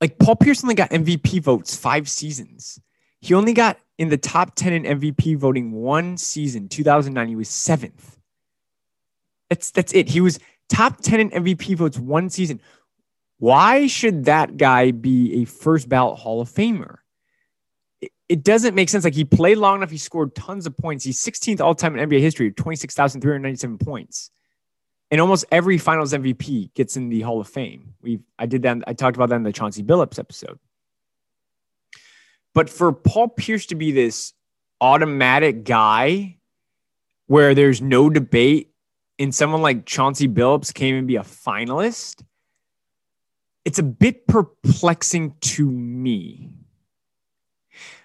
[0.00, 2.80] like Paul Pierce only got MVP votes five seasons.
[3.20, 7.28] He only got in the top 10 in MVP voting one season, 2009.
[7.28, 8.18] He was seventh.
[9.50, 10.08] That's that's it.
[10.08, 12.60] He was top 10 in MVP votes one season.
[13.38, 16.98] Why should that guy be a first ballot Hall of Famer?
[18.28, 19.04] It, doesn't make sense.
[19.04, 21.04] Like he played long enough, he scored tons of points.
[21.04, 24.30] He's 16th all time in NBA history, 26,397 points.
[25.10, 27.94] And almost every finals MVP gets in the Hall of Fame.
[28.02, 30.58] We I did that, I talked about that in the Chauncey Billups episode.
[32.54, 34.34] But for Paul Pierce to be this
[34.80, 36.36] automatic guy
[37.26, 38.72] where there's no debate
[39.18, 42.22] and someone like Chauncey Billups came and be a finalist,
[43.64, 46.50] it's a bit perplexing to me.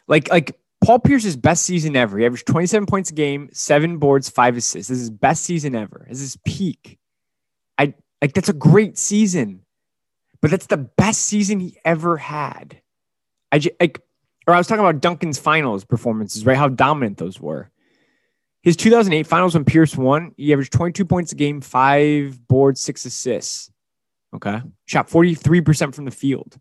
[0.08, 2.18] Like, like Paul Pierce's best season ever.
[2.18, 4.90] He averaged 27 points a game, seven boards, five assists.
[4.90, 6.06] This is his best season ever.
[6.10, 7.00] This is his peak.
[7.78, 9.62] I like that's a great season,
[10.42, 12.82] but that's the best season he ever had.
[13.52, 14.02] I just, like,
[14.48, 16.58] or I was talking about Duncan's finals performances, right?
[16.58, 17.70] How dominant those were.
[18.62, 23.06] His 2008 finals when Pierce won, he averaged 22 points a game, five boards, six
[23.06, 23.70] assists.
[24.34, 24.62] Okay.
[24.86, 26.58] Shot 43% from the field.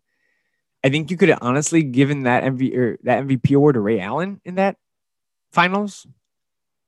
[0.83, 3.99] I think you could have honestly given that MV or that MVP award to Ray
[3.99, 4.77] Allen in that
[5.51, 6.05] finals.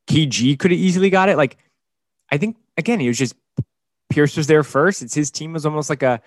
[0.08, 1.38] KG could have easily got it.
[1.38, 1.58] Like,
[2.32, 3.36] I think again, he was just
[4.10, 5.02] Pierce was there first.
[5.02, 6.22] It's his team was almost like a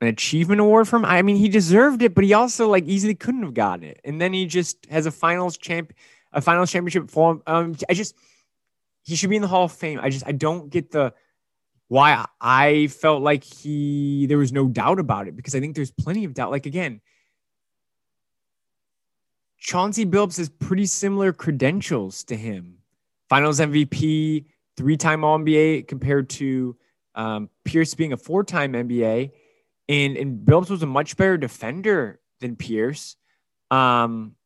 [0.00, 1.04] an achievement award from.
[1.04, 4.00] I mean, he deserved it, but he also like easily couldn't have gotten it.
[4.04, 5.92] And then he just has a finals champ,
[6.32, 7.42] a finals championship form.
[7.46, 8.14] Um, I just
[9.04, 10.00] he should be in the Hall of Fame.
[10.02, 11.14] I just I don't get the
[11.88, 15.90] why I felt like he there was no doubt about it because I think there's
[15.90, 16.50] plenty of doubt.
[16.50, 17.00] Like again,
[19.58, 22.78] Chauncey Billups has pretty similar credentials to him.
[23.28, 24.44] Finals MVP,
[24.76, 26.76] three-time NBA compared to
[27.14, 29.30] um, Pierce being a four-time NBA,
[29.88, 33.16] and and Billups was a much better defender than Pierce.
[33.70, 34.36] Um,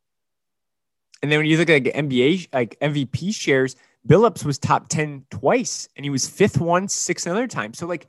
[1.23, 3.77] and then when you look at like NBA like MVP shares,
[4.09, 7.75] Billups was top 10 twice and he was fifth once, sixth another time.
[7.75, 8.09] So like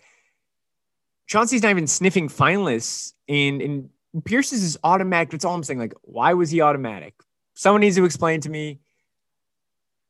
[1.27, 3.89] Chauncey's not even sniffing finalists and, and
[4.23, 5.29] Pierce's is automatic.
[5.29, 5.79] That's all I'm saying.
[5.79, 7.13] Like, why was he automatic?
[7.53, 8.79] Someone needs to explain to me.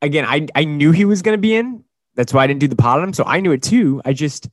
[0.00, 1.84] Again, I, I knew he was going to be in.
[2.14, 3.14] That's why I didn't do the pot.
[3.14, 4.00] So I knew it too.
[4.04, 4.48] I just,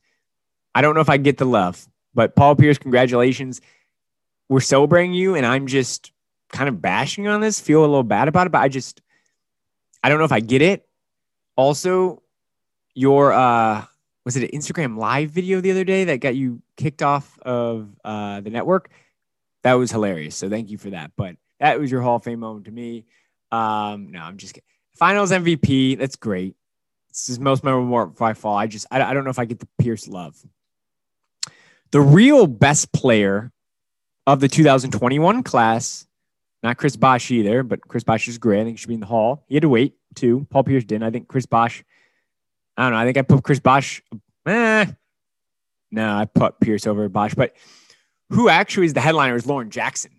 [0.74, 1.86] I don't know if I get the love.
[2.14, 3.60] But Paul Pierce, congratulations.
[4.48, 5.36] We're celebrating you.
[5.36, 6.12] And I'm just
[6.50, 8.50] kind of bashing on this, feel a little bad about it.
[8.50, 9.00] But I just,
[10.02, 10.87] I don't know if I get it.
[11.58, 12.22] Also,
[12.94, 13.84] your uh
[14.24, 17.88] was it an Instagram live video the other day that got you kicked off of
[18.04, 18.90] uh the network?
[19.64, 20.36] That was hilarious.
[20.36, 21.10] So thank you for that.
[21.16, 23.06] But that was your Hall of Fame moment to me.
[23.50, 24.66] Um, no, I'm just kidding.
[24.94, 25.98] Finals MVP.
[25.98, 26.54] That's great.
[27.08, 28.56] This is most memorable by fall.
[28.56, 30.40] I just I, I don't know if I get the Pierce love.
[31.90, 33.50] The real best player
[34.28, 36.06] of the 2021 class
[36.62, 38.60] Not Chris Bosh either, but Chris Bosh is great.
[38.60, 39.44] I think he should be in the Hall.
[39.48, 40.46] He had to wait too.
[40.50, 41.04] Paul Pierce didn't.
[41.04, 41.84] I think Chris Bosh.
[42.76, 42.98] I don't know.
[42.98, 44.02] I think I put Chris Bosh.
[44.46, 44.86] Eh,
[45.90, 47.34] no, I put Pierce over Bosh.
[47.34, 47.54] But
[48.30, 50.10] who actually is the headliner is Lauren Jackson.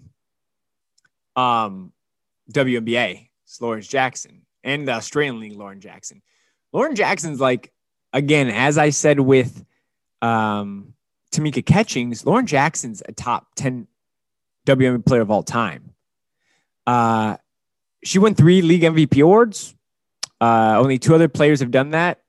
[1.35, 1.91] Um,
[2.51, 3.29] WNBA.
[3.45, 6.21] It's Lauren Jackson and the Australian League, Lauren Jackson.
[6.71, 7.71] Lauren Jackson's like,
[8.13, 9.65] again, as I said with
[10.21, 10.93] um,
[11.31, 13.87] Tamika Catchings, Lauren Jackson's a top 10
[14.67, 15.93] WNBA player of all time.
[16.89, 17.37] Uh,
[18.03, 19.75] she won three league MVP awards.
[20.41, 22.21] Uh, only two other players have done that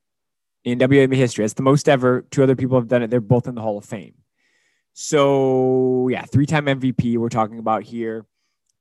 [0.65, 1.45] in WNBA history.
[1.45, 2.27] That's the most ever.
[2.31, 3.09] Two other people have done it.
[3.09, 4.13] They're both in the Hall of Fame.
[4.93, 8.27] So, yeah, three time MVP we're talking about here.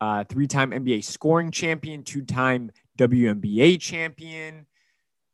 [0.01, 4.65] Uh, three time NBA scoring champion, two time WNBA champion,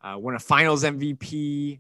[0.04, 1.80] uh, won a finals MVP,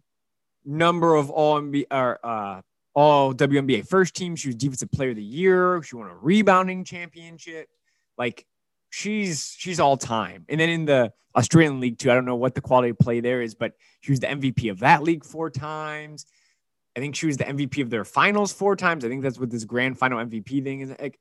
[0.66, 2.62] number of all NBA, or, uh,
[2.96, 4.36] all WNBA first team.
[4.36, 5.84] She was defensive player of the year.
[5.84, 7.68] She won a rebounding championship.
[8.18, 8.48] Like
[8.96, 10.46] she's she's all time.
[10.48, 13.20] And then in the Australian league too, I don't know what the quality of play
[13.20, 16.26] there is, but she was the MVP of that league four times.
[16.96, 19.04] I think she was the MVP of their finals four times.
[19.04, 20.94] I think that's what this grand final MVP thing is.
[20.98, 21.20] Like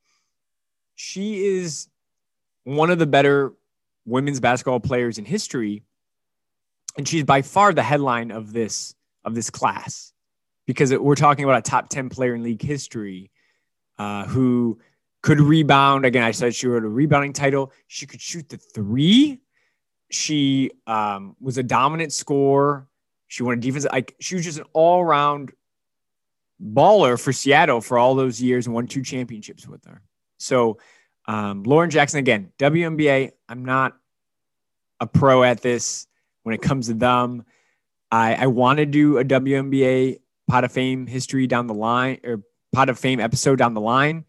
[0.94, 1.88] she is
[2.62, 3.52] one of the better
[4.06, 5.82] women's basketball players in history.
[6.96, 8.94] And she's by far the headline of this
[9.24, 10.12] of this class
[10.64, 13.32] because we're talking about a top 10 player in league history
[13.98, 14.78] uh, who
[15.24, 16.04] could rebound.
[16.04, 17.72] Again, I said she wrote a rebounding title.
[17.86, 19.40] She could shoot the three.
[20.10, 22.86] She um, was a dominant scorer.
[23.28, 23.86] She won a defense.
[23.90, 25.52] Like she was just an all around
[26.62, 30.02] baller for Seattle for all those years and won two championships with her.
[30.36, 30.76] So
[31.26, 33.30] um, Lauren Jackson again, WNBA.
[33.48, 33.96] I'm not
[35.00, 36.06] a pro at this
[36.42, 37.46] when it comes to them.
[38.12, 40.18] I, I want to do a WNBA
[40.48, 42.42] pot of fame history down the line or
[42.74, 44.26] pot of fame episode down the line.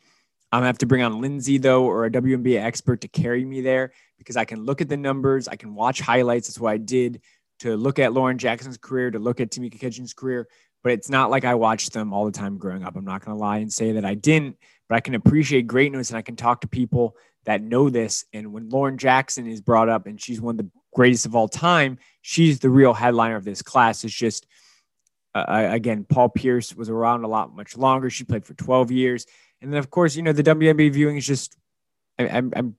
[0.56, 3.60] I'm gonna have to bring on Lyndsey though, or a WNBA expert to carry me
[3.60, 6.48] there because I can look at the numbers, I can watch highlights.
[6.48, 7.20] That's what I did
[7.60, 10.48] to look at Lauren Jackson's career, to look at Tamika Catchings' career.
[10.82, 12.96] But it's not like I watched them all the time growing up.
[12.96, 14.56] I'm not gonna lie and say that I didn't,
[14.88, 18.24] but I can appreciate greatness and I can talk to people that know this.
[18.32, 21.50] And when Lauren Jackson is brought up and she's one of the greatest of all
[21.50, 24.06] time, she's the real headliner of this class.
[24.06, 24.48] It's just
[25.36, 28.10] uh, again, Paul Pierce was around a lot much longer.
[28.10, 29.26] She played for 12 years.
[29.62, 31.58] And then, of course, you know, the WNBA viewing is just,
[32.20, 32.76] I, I'm, I'm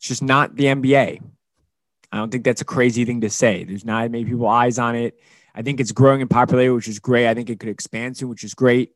[0.00, 1.22] just not the NBA.
[2.10, 3.64] I don't think that's a crazy thing to say.
[3.64, 5.18] There's not many people eyes on it.
[5.54, 7.28] I think it's growing in popularity, which is great.
[7.28, 8.94] I think it could expand soon, which is great,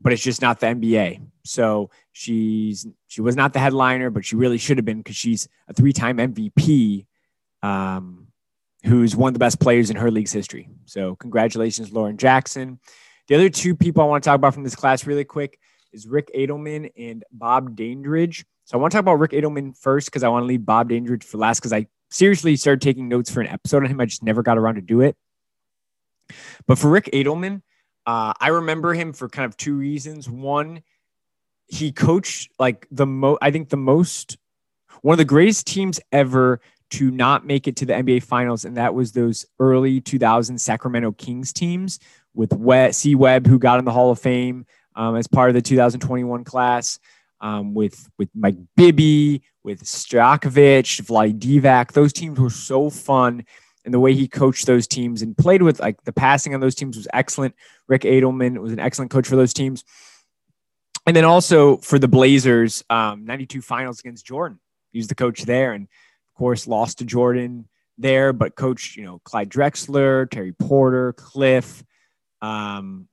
[0.00, 1.20] but it's just not the NBA.
[1.44, 5.48] So she's she was not the headliner, but she really should have been because she's
[5.68, 7.06] a three-time MVP.
[7.62, 8.28] Um,
[8.84, 10.68] who's one of the best players in her league's history.
[10.84, 12.78] So, congratulations, Lauren Jackson.
[13.26, 15.58] The other two people I want to talk about from this class really quick
[15.92, 18.44] is Rick Adelman and Bob Dandridge.
[18.64, 20.90] So, I want to talk about Rick Adelman first because I want to leave Bob
[20.90, 24.00] Dandridge for last because I seriously started taking notes for an episode on him.
[24.00, 25.16] I just never got around to do it.
[26.66, 27.62] But for Rick Adelman,
[28.06, 30.28] uh, I remember him for kind of two reasons.
[30.28, 30.82] One,
[31.66, 34.38] he coached like the most, I think the most,
[35.02, 36.60] one of the greatest teams ever
[36.90, 41.12] to not make it to the NBA Finals, and that was those early 2000 Sacramento
[41.12, 41.98] Kings teams
[42.34, 42.52] with
[42.94, 43.14] C.
[43.14, 44.64] Webb, who got in the Hall of Fame
[44.98, 46.98] um, as part of the 2021 class,
[47.40, 51.92] um, with with Mike Bibby, with Stojakovic, Vlade Divac.
[51.92, 53.44] Those teams were so fun,
[53.84, 56.74] and the way he coached those teams and played with like the passing on those
[56.74, 57.54] teams was excellent.
[57.86, 59.84] Rick Adelman was an excellent coach for those teams.
[61.06, 64.60] And then also for the Blazers, um, 92 finals against Jordan.
[64.92, 65.72] He was the coach there.
[65.72, 71.14] And of course, lost to Jordan there, but coached, you know, Clyde Drexler, Terry Porter,
[71.14, 71.82] Cliff.
[72.42, 73.08] Um,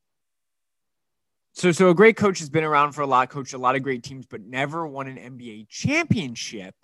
[1.55, 3.81] so, so a great coach has been around for a lot, coached a lot of
[3.81, 6.75] great teams, but never won an NBA championship.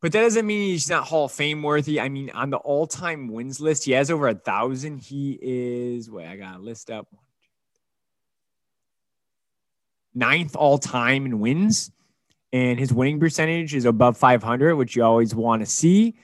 [0.00, 2.00] But that doesn't mean he's not Hall of Fame worthy.
[2.00, 4.98] I mean, on the all-time wins list, he has over a thousand.
[5.02, 7.06] He is wait, I got a list up.
[10.14, 11.92] Ninth all-time in wins
[12.54, 16.16] and his winning percentage is above 500, which you always want to see.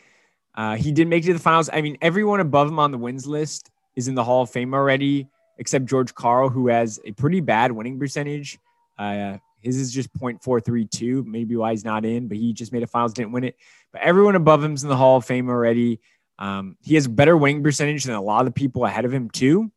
[0.54, 1.68] Uh, he did make it to the finals.
[1.70, 4.74] I mean, everyone above him on the wins list is in the Hall of Fame
[4.74, 5.28] already,
[5.58, 8.58] except George Karl, who has a pretty bad winning percentage.
[8.98, 12.86] Uh, his is just 0.432, maybe why he's not in, but he just made a
[12.86, 13.56] finals, didn't win it.
[13.92, 16.00] But everyone above him's in the Hall of Fame already.
[16.38, 19.30] Um, he has better winning percentage than a lot of the people ahead of him,
[19.30, 19.72] too.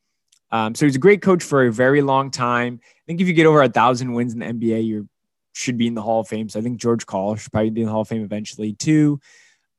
[0.51, 2.79] Um, so he's a great coach for a very long time.
[2.83, 5.05] I think if you get over a thousand wins in the NBA, you're
[5.53, 6.49] should be in the Hall of Fame.
[6.49, 9.19] So I think George Karl should probably be in the Hall of Fame eventually too.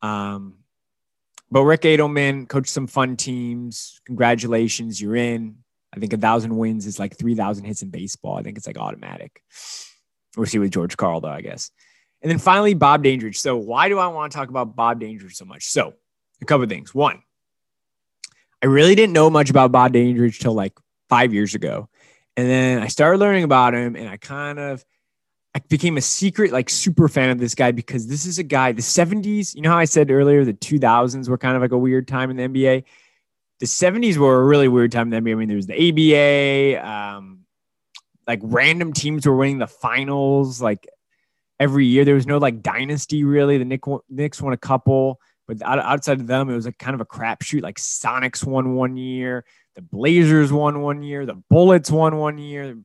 [0.00, 0.58] Um,
[1.50, 4.00] but Rick Adelman coached some fun teams.
[4.06, 5.61] Congratulations, you're in.
[5.94, 8.36] I think a thousand wins is like three thousand hits in baseball.
[8.36, 9.42] I think it's like automatic.
[10.36, 11.70] We'll see with George Karl though, I guess.
[12.22, 13.38] And then finally, Bob Dandridge.
[13.38, 15.64] So, why do I want to talk about Bob Dandridge so much?
[15.64, 15.94] So,
[16.40, 16.94] a couple things.
[16.94, 17.22] One,
[18.62, 20.78] I really didn't know much about Bob Dandridge till like
[21.08, 21.88] five years ago.
[22.36, 24.84] And then I started learning about him and I kind of
[25.54, 28.72] I became a secret, like super fan of this guy because this is a guy,
[28.72, 31.78] the 70s, you know how I said earlier the 2000s were kind of like a
[31.78, 32.84] weird time in the NBA?
[33.62, 35.32] The 70s were a really weird time in the NBA.
[35.32, 37.44] I mean, there was the ABA, um,
[38.26, 40.88] like random teams were winning the finals like
[41.60, 42.04] every year.
[42.04, 43.58] There was no like dynasty really.
[43.58, 47.06] The Knicks won a couple, but outside of them, it was like kind of a
[47.06, 47.62] crapshoot.
[47.62, 49.44] Like Sonics won one year,
[49.76, 52.76] the Blazers won one year, the Bullets won one year,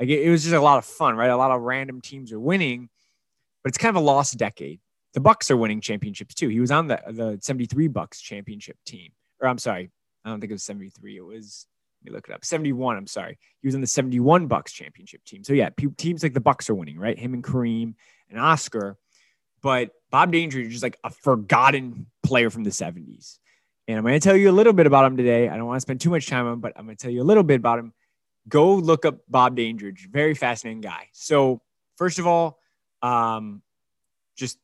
[0.00, 1.28] like it, it was just a lot of fun, right?
[1.28, 2.88] A lot of random teams are winning,
[3.62, 4.80] but it's kind of a lost decade.
[5.12, 6.48] The Bucks are winning championships too.
[6.48, 9.12] He was on the the 73 Bucks championship team.
[9.42, 9.90] Or I'm sorry,
[10.24, 11.16] I don't think it was 73.
[11.16, 11.66] It was
[12.02, 12.44] let me look it up.
[12.44, 13.38] 71, I'm sorry.
[13.60, 15.44] He was on the 71 Bucks championship team.
[15.44, 17.18] So yeah, teams like the Bucks are winning, right?
[17.18, 17.94] Him and Kareem
[18.28, 18.98] and Oscar.
[19.62, 23.38] But Bob Dandridge is just like a forgotten player from the 70s.
[23.86, 25.48] And I'm going to tell you a little bit about him today.
[25.48, 27.12] I don't want to spend too much time on him, but I'm going to tell
[27.12, 27.92] you a little bit about him
[28.48, 30.08] go look up Bob Dandridge.
[30.10, 31.08] Very fascinating guy.
[31.12, 31.60] So,
[31.96, 32.58] first of all,
[33.02, 33.62] um,
[34.36, 34.58] just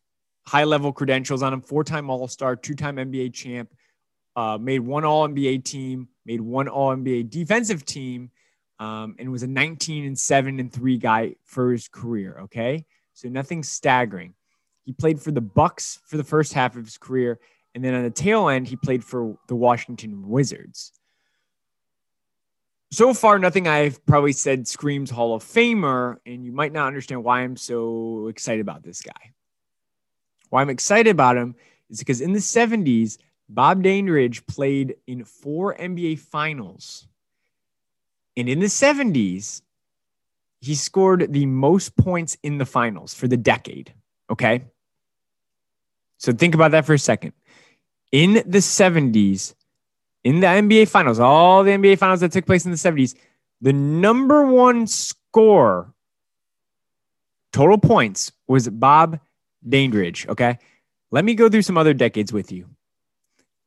[0.47, 3.73] high level credentials on him four time All Star, two time NBA champ,
[4.39, 8.31] uh, made one All NBA team, made one All NBA defensive team,
[8.79, 12.41] um, and was a 19 and 7 and 3 guy for his career.
[12.45, 12.85] Okay.
[13.15, 14.35] So, nothing staggering.
[14.85, 17.41] He played for the Bucks for the first half of his career.
[17.75, 20.93] And then on the tail end, he played for the Washington Wizards
[22.91, 27.23] so far, nothing I've probably said screams Hall of Famer, and you might not understand
[27.23, 29.33] why I'm so excited about this guy.
[30.49, 31.55] Why I'm excited about him
[31.91, 33.19] is because in the 70s,
[33.49, 37.07] Bob Dandridge played in four NBA finals.
[38.37, 39.63] And in the 70s,
[40.61, 43.95] he scored the most points in the finals for the decade.
[44.31, 44.65] Okay.
[46.19, 47.33] So think about that for a second.
[48.13, 49.55] In the 70s,
[50.25, 53.15] in the NBA finals, all the NBA finals that took place in the 70s,
[53.61, 55.95] the number one score
[57.53, 59.21] total points was Bob
[59.67, 60.27] Dandridge.
[60.29, 60.59] Okay.
[61.11, 62.69] Let me go through some other decades with you.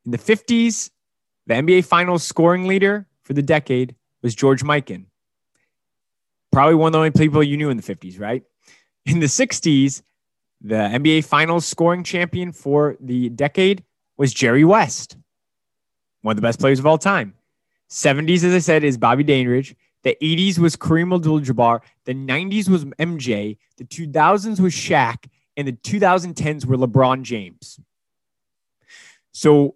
[0.06, 0.90] In the 50s,
[1.48, 5.06] the NBA finals scoring leader for the decade was George Mikan.
[6.52, 8.44] Probably one of the only people you knew in the 50s, right?
[9.06, 10.02] In the 60s,
[10.62, 13.84] the NBA finals scoring champion for the decade
[14.18, 15.18] was Jerry West
[16.22, 17.34] one of the best players of all time.
[17.90, 19.76] 70s, as I said, is Bobby Dandridge.
[20.04, 21.82] The 80s was Kareem Abdul-Jabbar.
[22.06, 23.58] The 90s was MJ.
[23.78, 25.26] The 2000s was Shaq,
[25.58, 27.80] and the 2010s were LeBron James.
[29.34, 29.76] So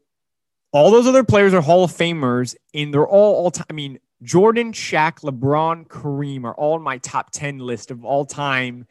[0.76, 3.66] all those other players are Hall of Famers, and they're all all time.
[3.70, 8.26] I mean, Jordan, Shaq, LeBron, Kareem are all in my top 10 list of all
[8.26, 8.86] time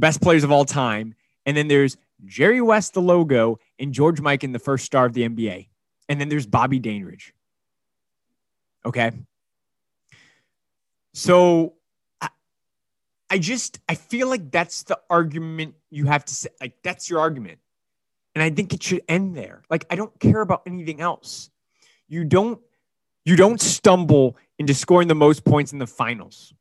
[0.00, 1.14] best players of all time.
[1.46, 5.28] And then there's Jerry West, the logo, and George Mikan, the first star of the
[5.28, 5.68] NBA.
[6.08, 7.32] And then there's Bobby Dandridge.
[8.84, 9.12] Okay.
[11.12, 11.74] So
[12.20, 12.28] I,
[13.28, 16.48] I just I feel like that's the argument you have to say.
[16.60, 17.58] Like that's your argument.
[18.34, 19.62] And I think it should end there.
[19.70, 21.50] Like I don't care about anything else.
[22.08, 22.60] You don't
[23.24, 26.54] you don't stumble into scoring the most points in the finals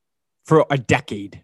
[0.46, 1.42] for a decade.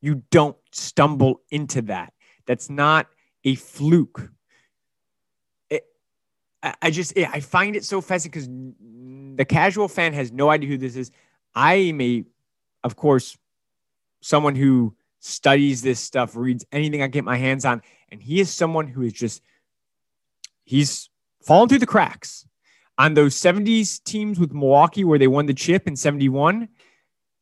[0.00, 2.12] You don't stumble into that.
[2.46, 3.08] That's not
[3.44, 4.30] a fluke.
[5.70, 5.84] It,
[6.62, 10.78] I just I find it so fascinating because the casual fan has no idea who
[10.78, 11.10] this is.
[11.54, 12.24] I am a,
[12.84, 13.36] of course,
[14.20, 18.52] someone who studies this stuff, reads anything I get my hands on, and he is
[18.52, 19.42] someone who is just
[20.64, 21.08] he's
[21.42, 22.46] fallen through the cracks
[22.98, 26.68] on those 70s teams with Milwaukee where they won the chip in 71.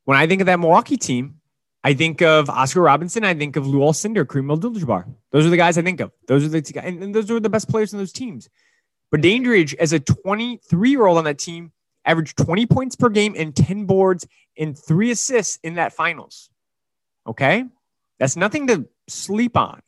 [0.04, 1.40] When I think of that Milwaukee team,
[1.82, 3.24] I think of Oscar Robinson.
[3.24, 5.04] I think of Lew Alcindor, Kareem Abdul-Jabbar.
[5.30, 6.12] Those are the guys I think of.
[6.26, 8.48] Those are the guys, and those are the best players in those teams.
[9.10, 11.72] But Dandridge, as a 23 year old on that team,
[12.04, 14.26] averaged 20 points per game and 10 boards
[14.58, 16.50] and three assists in that finals.
[17.26, 17.64] Okay.
[18.18, 19.82] That's nothing to sleep on.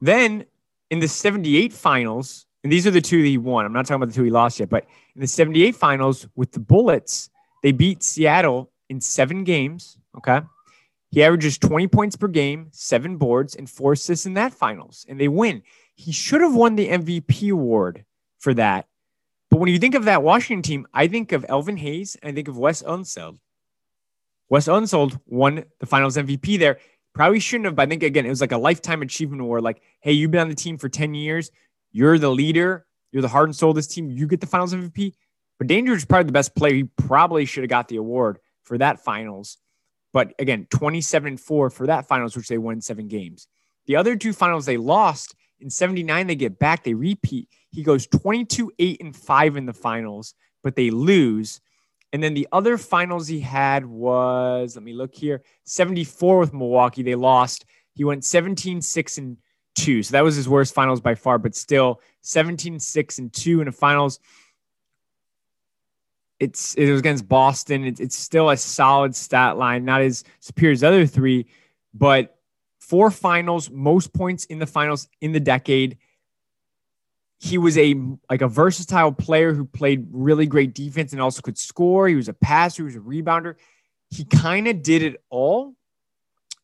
[0.00, 0.44] Then
[0.90, 3.64] in the 78 finals, and these are the two that he won.
[3.64, 6.52] I'm not talking about the two he lost yet, but in the 78 finals with
[6.52, 7.30] the Bullets,
[7.62, 9.98] they beat Seattle in seven games.
[10.16, 10.40] Okay.
[11.10, 15.20] He averages 20 points per game, seven boards, and four assists in that finals, and
[15.20, 15.62] they win.
[15.94, 18.04] He should have won the MVP award
[18.38, 18.86] for that.
[19.50, 22.34] But when you think of that Washington team, I think of Elvin Hayes and I
[22.34, 23.38] think of Wes Unseld.
[24.48, 26.78] Wes Unseld won the finals MVP there.
[27.14, 29.62] Probably shouldn't have, but I think again, it was like a lifetime achievement award.
[29.62, 31.50] Like, hey, you've been on the team for 10 years.
[31.90, 32.86] You're the leader.
[33.10, 34.10] You're the heart and soul of this team.
[34.10, 35.14] You get the finals MVP.
[35.58, 36.74] But Dandridge is probably the best player.
[36.74, 39.56] He probably should have got the award for that finals.
[40.12, 43.48] But again, 27 and 4 for that finals, which they won seven games.
[43.86, 47.48] The other two finals they lost in 79, they get back, they repeat.
[47.70, 51.60] He goes 22, 8, and 5 in the finals, but they lose.
[52.16, 57.02] And then the other finals he had was, let me look here, 74 with Milwaukee.
[57.02, 57.66] They lost.
[57.92, 59.36] He went 17, 6, and
[59.74, 60.02] 2.
[60.02, 63.66] So that was his worst finals by far, but still 17, 6, and 2 in
[63.66, 64.18] the finals
[66.40, 67.84] it's it was against Boston.
[67.84, 71.46] It's, it's still a solid stat line, not as superior as other three,
[71.92, 72.38] but
[72.78, 75.98] four finals, most points in the finals in the decade.
[77.38, 77.94] He was a
[78.30, 82.08] like a versatile player who played really great defense and also could score.
[82.08, 83.56] He was a passer, he was a rebounder.
[84.10, 85.74] He kind of did it all.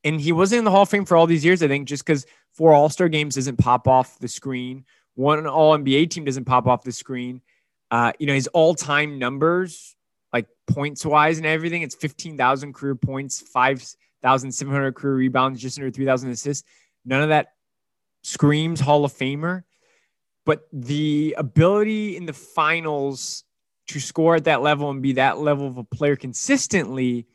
[0.04, 2.04] And he wasn't in the Hall of Fame for all these years, I think, just
[2.04, 4.84] because four All Star games doesn't pop off the screen.
[5.14, 7.42] One All NBA team doesn't pop off the screen.
[7.90, 9.94] Uh, you know, his all time numbers,
[10.32, 16.30] like points wise and everything, it's 15,000 career points, 5,700 career rebounds, just under 3,000
[16.30, 16.66] assists.
[17.04, 17.48] None of that
[18.22, 19.64] screams Hall of Famer.
[20.44, 23.44] But the ability in the finals
[23.88, 27.26] to score at that level and be that level of a player consistently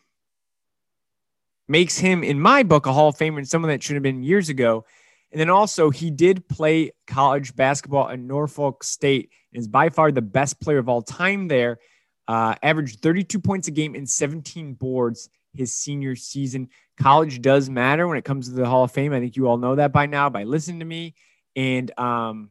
[1.68, 4.24] makes him, in my book, a Hall of Famer and someone that should have been
[4.24, 4.86] years ago.
[5.32, 10.12] And then also, he did play college basketball at Norfolk State and is by far
[10.12, 11.80] the best player of all time there.
[12.28, 16.70] Uh, averaged 32 points a game and 17 boards his senior season.
[16.98, 19.14] College does matter when it comes to the Hall of Fame.
[19.14, 21.16] I think you all know that by now by listening to me.
[21.56, 22.50] And um,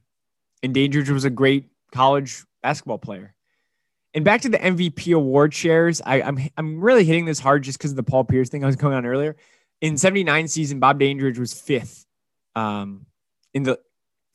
[0.66, 3.34] and Dandridge was a great college basketball player.
[4.14, 7.62] And back to the MVP award shares, I, am I'm, I'm really hitting this hard
[7.62, 9.36] just because of the Paul Pierce thing I was going on earlier.
[9.80, 12.04] In 79 season, Bob Dandridge was fifth
[12.54, 13.06] um,
[13.54, 13.78] in the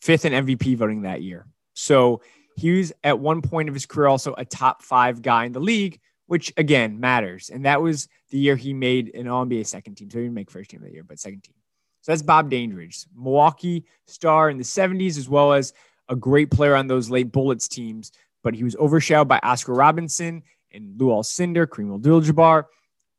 [0.02, 1.48] fifth in MVP voting that year.
[1.74, 2.22] So
[2.56, 5.60] he was at one point of his career also a top five guy in the
[5.60, 7.50] league, which again matters.
[7.50, 10.10] And that was the year he made an All NBA second team.
[10.10, 11.56] So he didn't make first team that year, but second team.
[12.02, 15.74] So that's Bob Dandridge, Milwaukee star in the 70s, as well as
[16.12, 18.12] a great player on those late Bullets teams.
[18.44, 22.66] But he was overshadowed by Oscar Robinson and Lew Alcindor, Kareem Abdul-Jabbar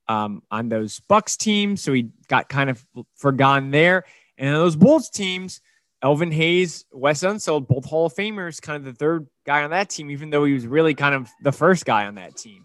[0.08, 1.82] um, on those Bucks teams.
[1.82, 2.84] So he got kind of
[3.16, 4.04] forgotten there.
[4.38, 5.60] And those Bulls teams,
[6.02, 9.90] Elvin Hayes, Wes Unseld, both Hall of Famers, kind of the third guy on that
[9.90, 12.64] team, even though he was really kind of the first guy on that team.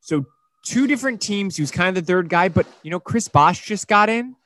[0.00, 0.26] So
[0.64, 1.56] two different teams.
[1.56, 4.36] He was kind of the third guy, but you know, Chris Bosh just got in.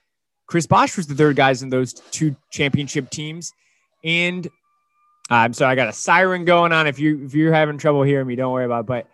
[0.47, 3.53] Chris Bosh was the third guys in those two championship teams.
[4.05, 4.49] And
[5.29, 6.87] I'm sorry, I got a siren going on.
[6.87, 9.07] If you if you're having trouble hearing me, don't worry about it, but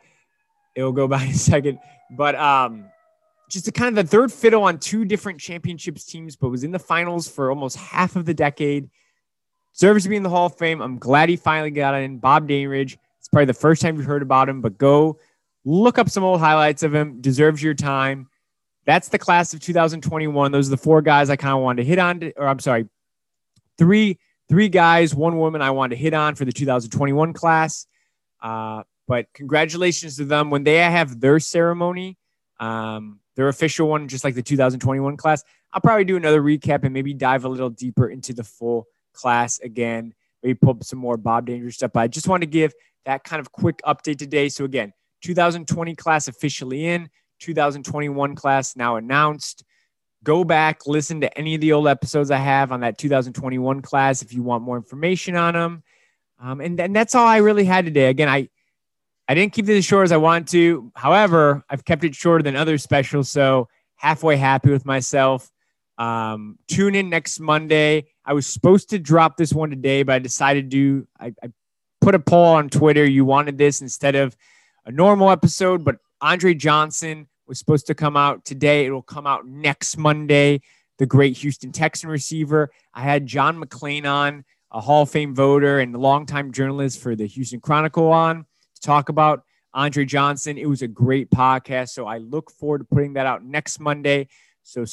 [0.74, 1.78] it'll go by in a second.
[2.10, 2.86] But um
[3.50, 6.72] just a kind of the third fiddle on two different championships teams, but was in
[6.72, 8.88] the finals for almost half of the decade.
[9.74, 10.80] Deserves to be in the Hall of Fame.
[10.80, 12.18] I'm glad he finally got in.
[12.18, 12.96] Bob Dandridge.
[13.18, 15.18] It's probably the first time you've heard about him, but go
[15.64, 17.20] look up some old highlights of him.
[17.20, 18.28] Deserves your time.
[18.86, 20.52] That's the class of 2021.
[20.52, 22.58] Those are the four guys I kind of wanted to hit on, to, or I'm
[22.58, 22.88] sorry,
[23.78, 27.86] three three guys, one woman I wanted to hit on for the 2021 class.
[28.42, 32.16] Uh, but congratulations to them when they have their ceremony.
[32.60, 35.42] Um, their official one, just like the 2021 class.
[35.72, 39.58] I'll probably do another recap and maybe dive a little deeper into the full class
[39.60, 40.14] again.
[40.42, 41.92] Maybe pull up some more Bob Dandridge stuff.
[41.92, 42.72] But I just want to give
[43.06, 44.48] that kind of quick update today.
[44.48, 44.92] So again,
[45.22, 47.08] 2020 class officially in,
[47.40, 49.64] 2021 class now announced.
[50.24, 54.22] Go back, listen to any of the old episodes I have on that 2021 class
[54.22, 55.82] if you want more information on them.
[56.40, 58.08] Um, and, and that's all I really had today.
[58.08, 58.48] Again, I
[59.28, 60.92] I didn't keep it as short as I want to.
[60.94, 65.50] However, I've kept it shorter than other specials, so halfway happy with myself.
[65.96, 68.08] Um, tune in next Monday.
[68.24, 71.06] I was supposed to drop this one today, but I decided to.
[71.18, 71.48] I, I
[72.00, 73.04] put a poll on Twitter.
[73.04, 74.36] You wanted this instead of
[74.84, 78.86] a normal episode, but Andre Johnson was supposed to come out today.
[78.86, 80.60] It will come out next Monday.
[80.98, 82.70] The great Houston Texan receiver.
[82.92, 87.26] I had John McClain on, a Hall of Fame voter and longtime journalist for the
[87.26, 90.56] Houston Chronicle on to talk about Andre Johnson.
[90.56, 91.90] It was a great podcast.
[91.90, 94.28] So I look forward to putting that out next Monday.
[94.62, 94.84] So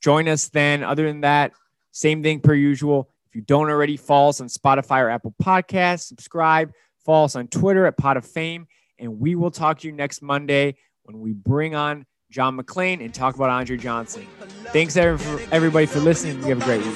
[0.00, 0.82] join us then.
[0.82, 1.52] Other than that,
[1.92, 3.10] same thing per usual.
[3.28, 6.72] If you don't already, follow us on Spotify or Apple Podcasts, subscribe,
[7.04, 8.66] follow us on Twitter at Pot of Fame.
[8.98, 10.76] And we will talk to you next Monday
[11.08, 14.26] when we bring on John McClain and talk about Andre Johnson.
[14.74, 16.36] Thanks everybody for listening.
[16.42, 16.94] You have a great week.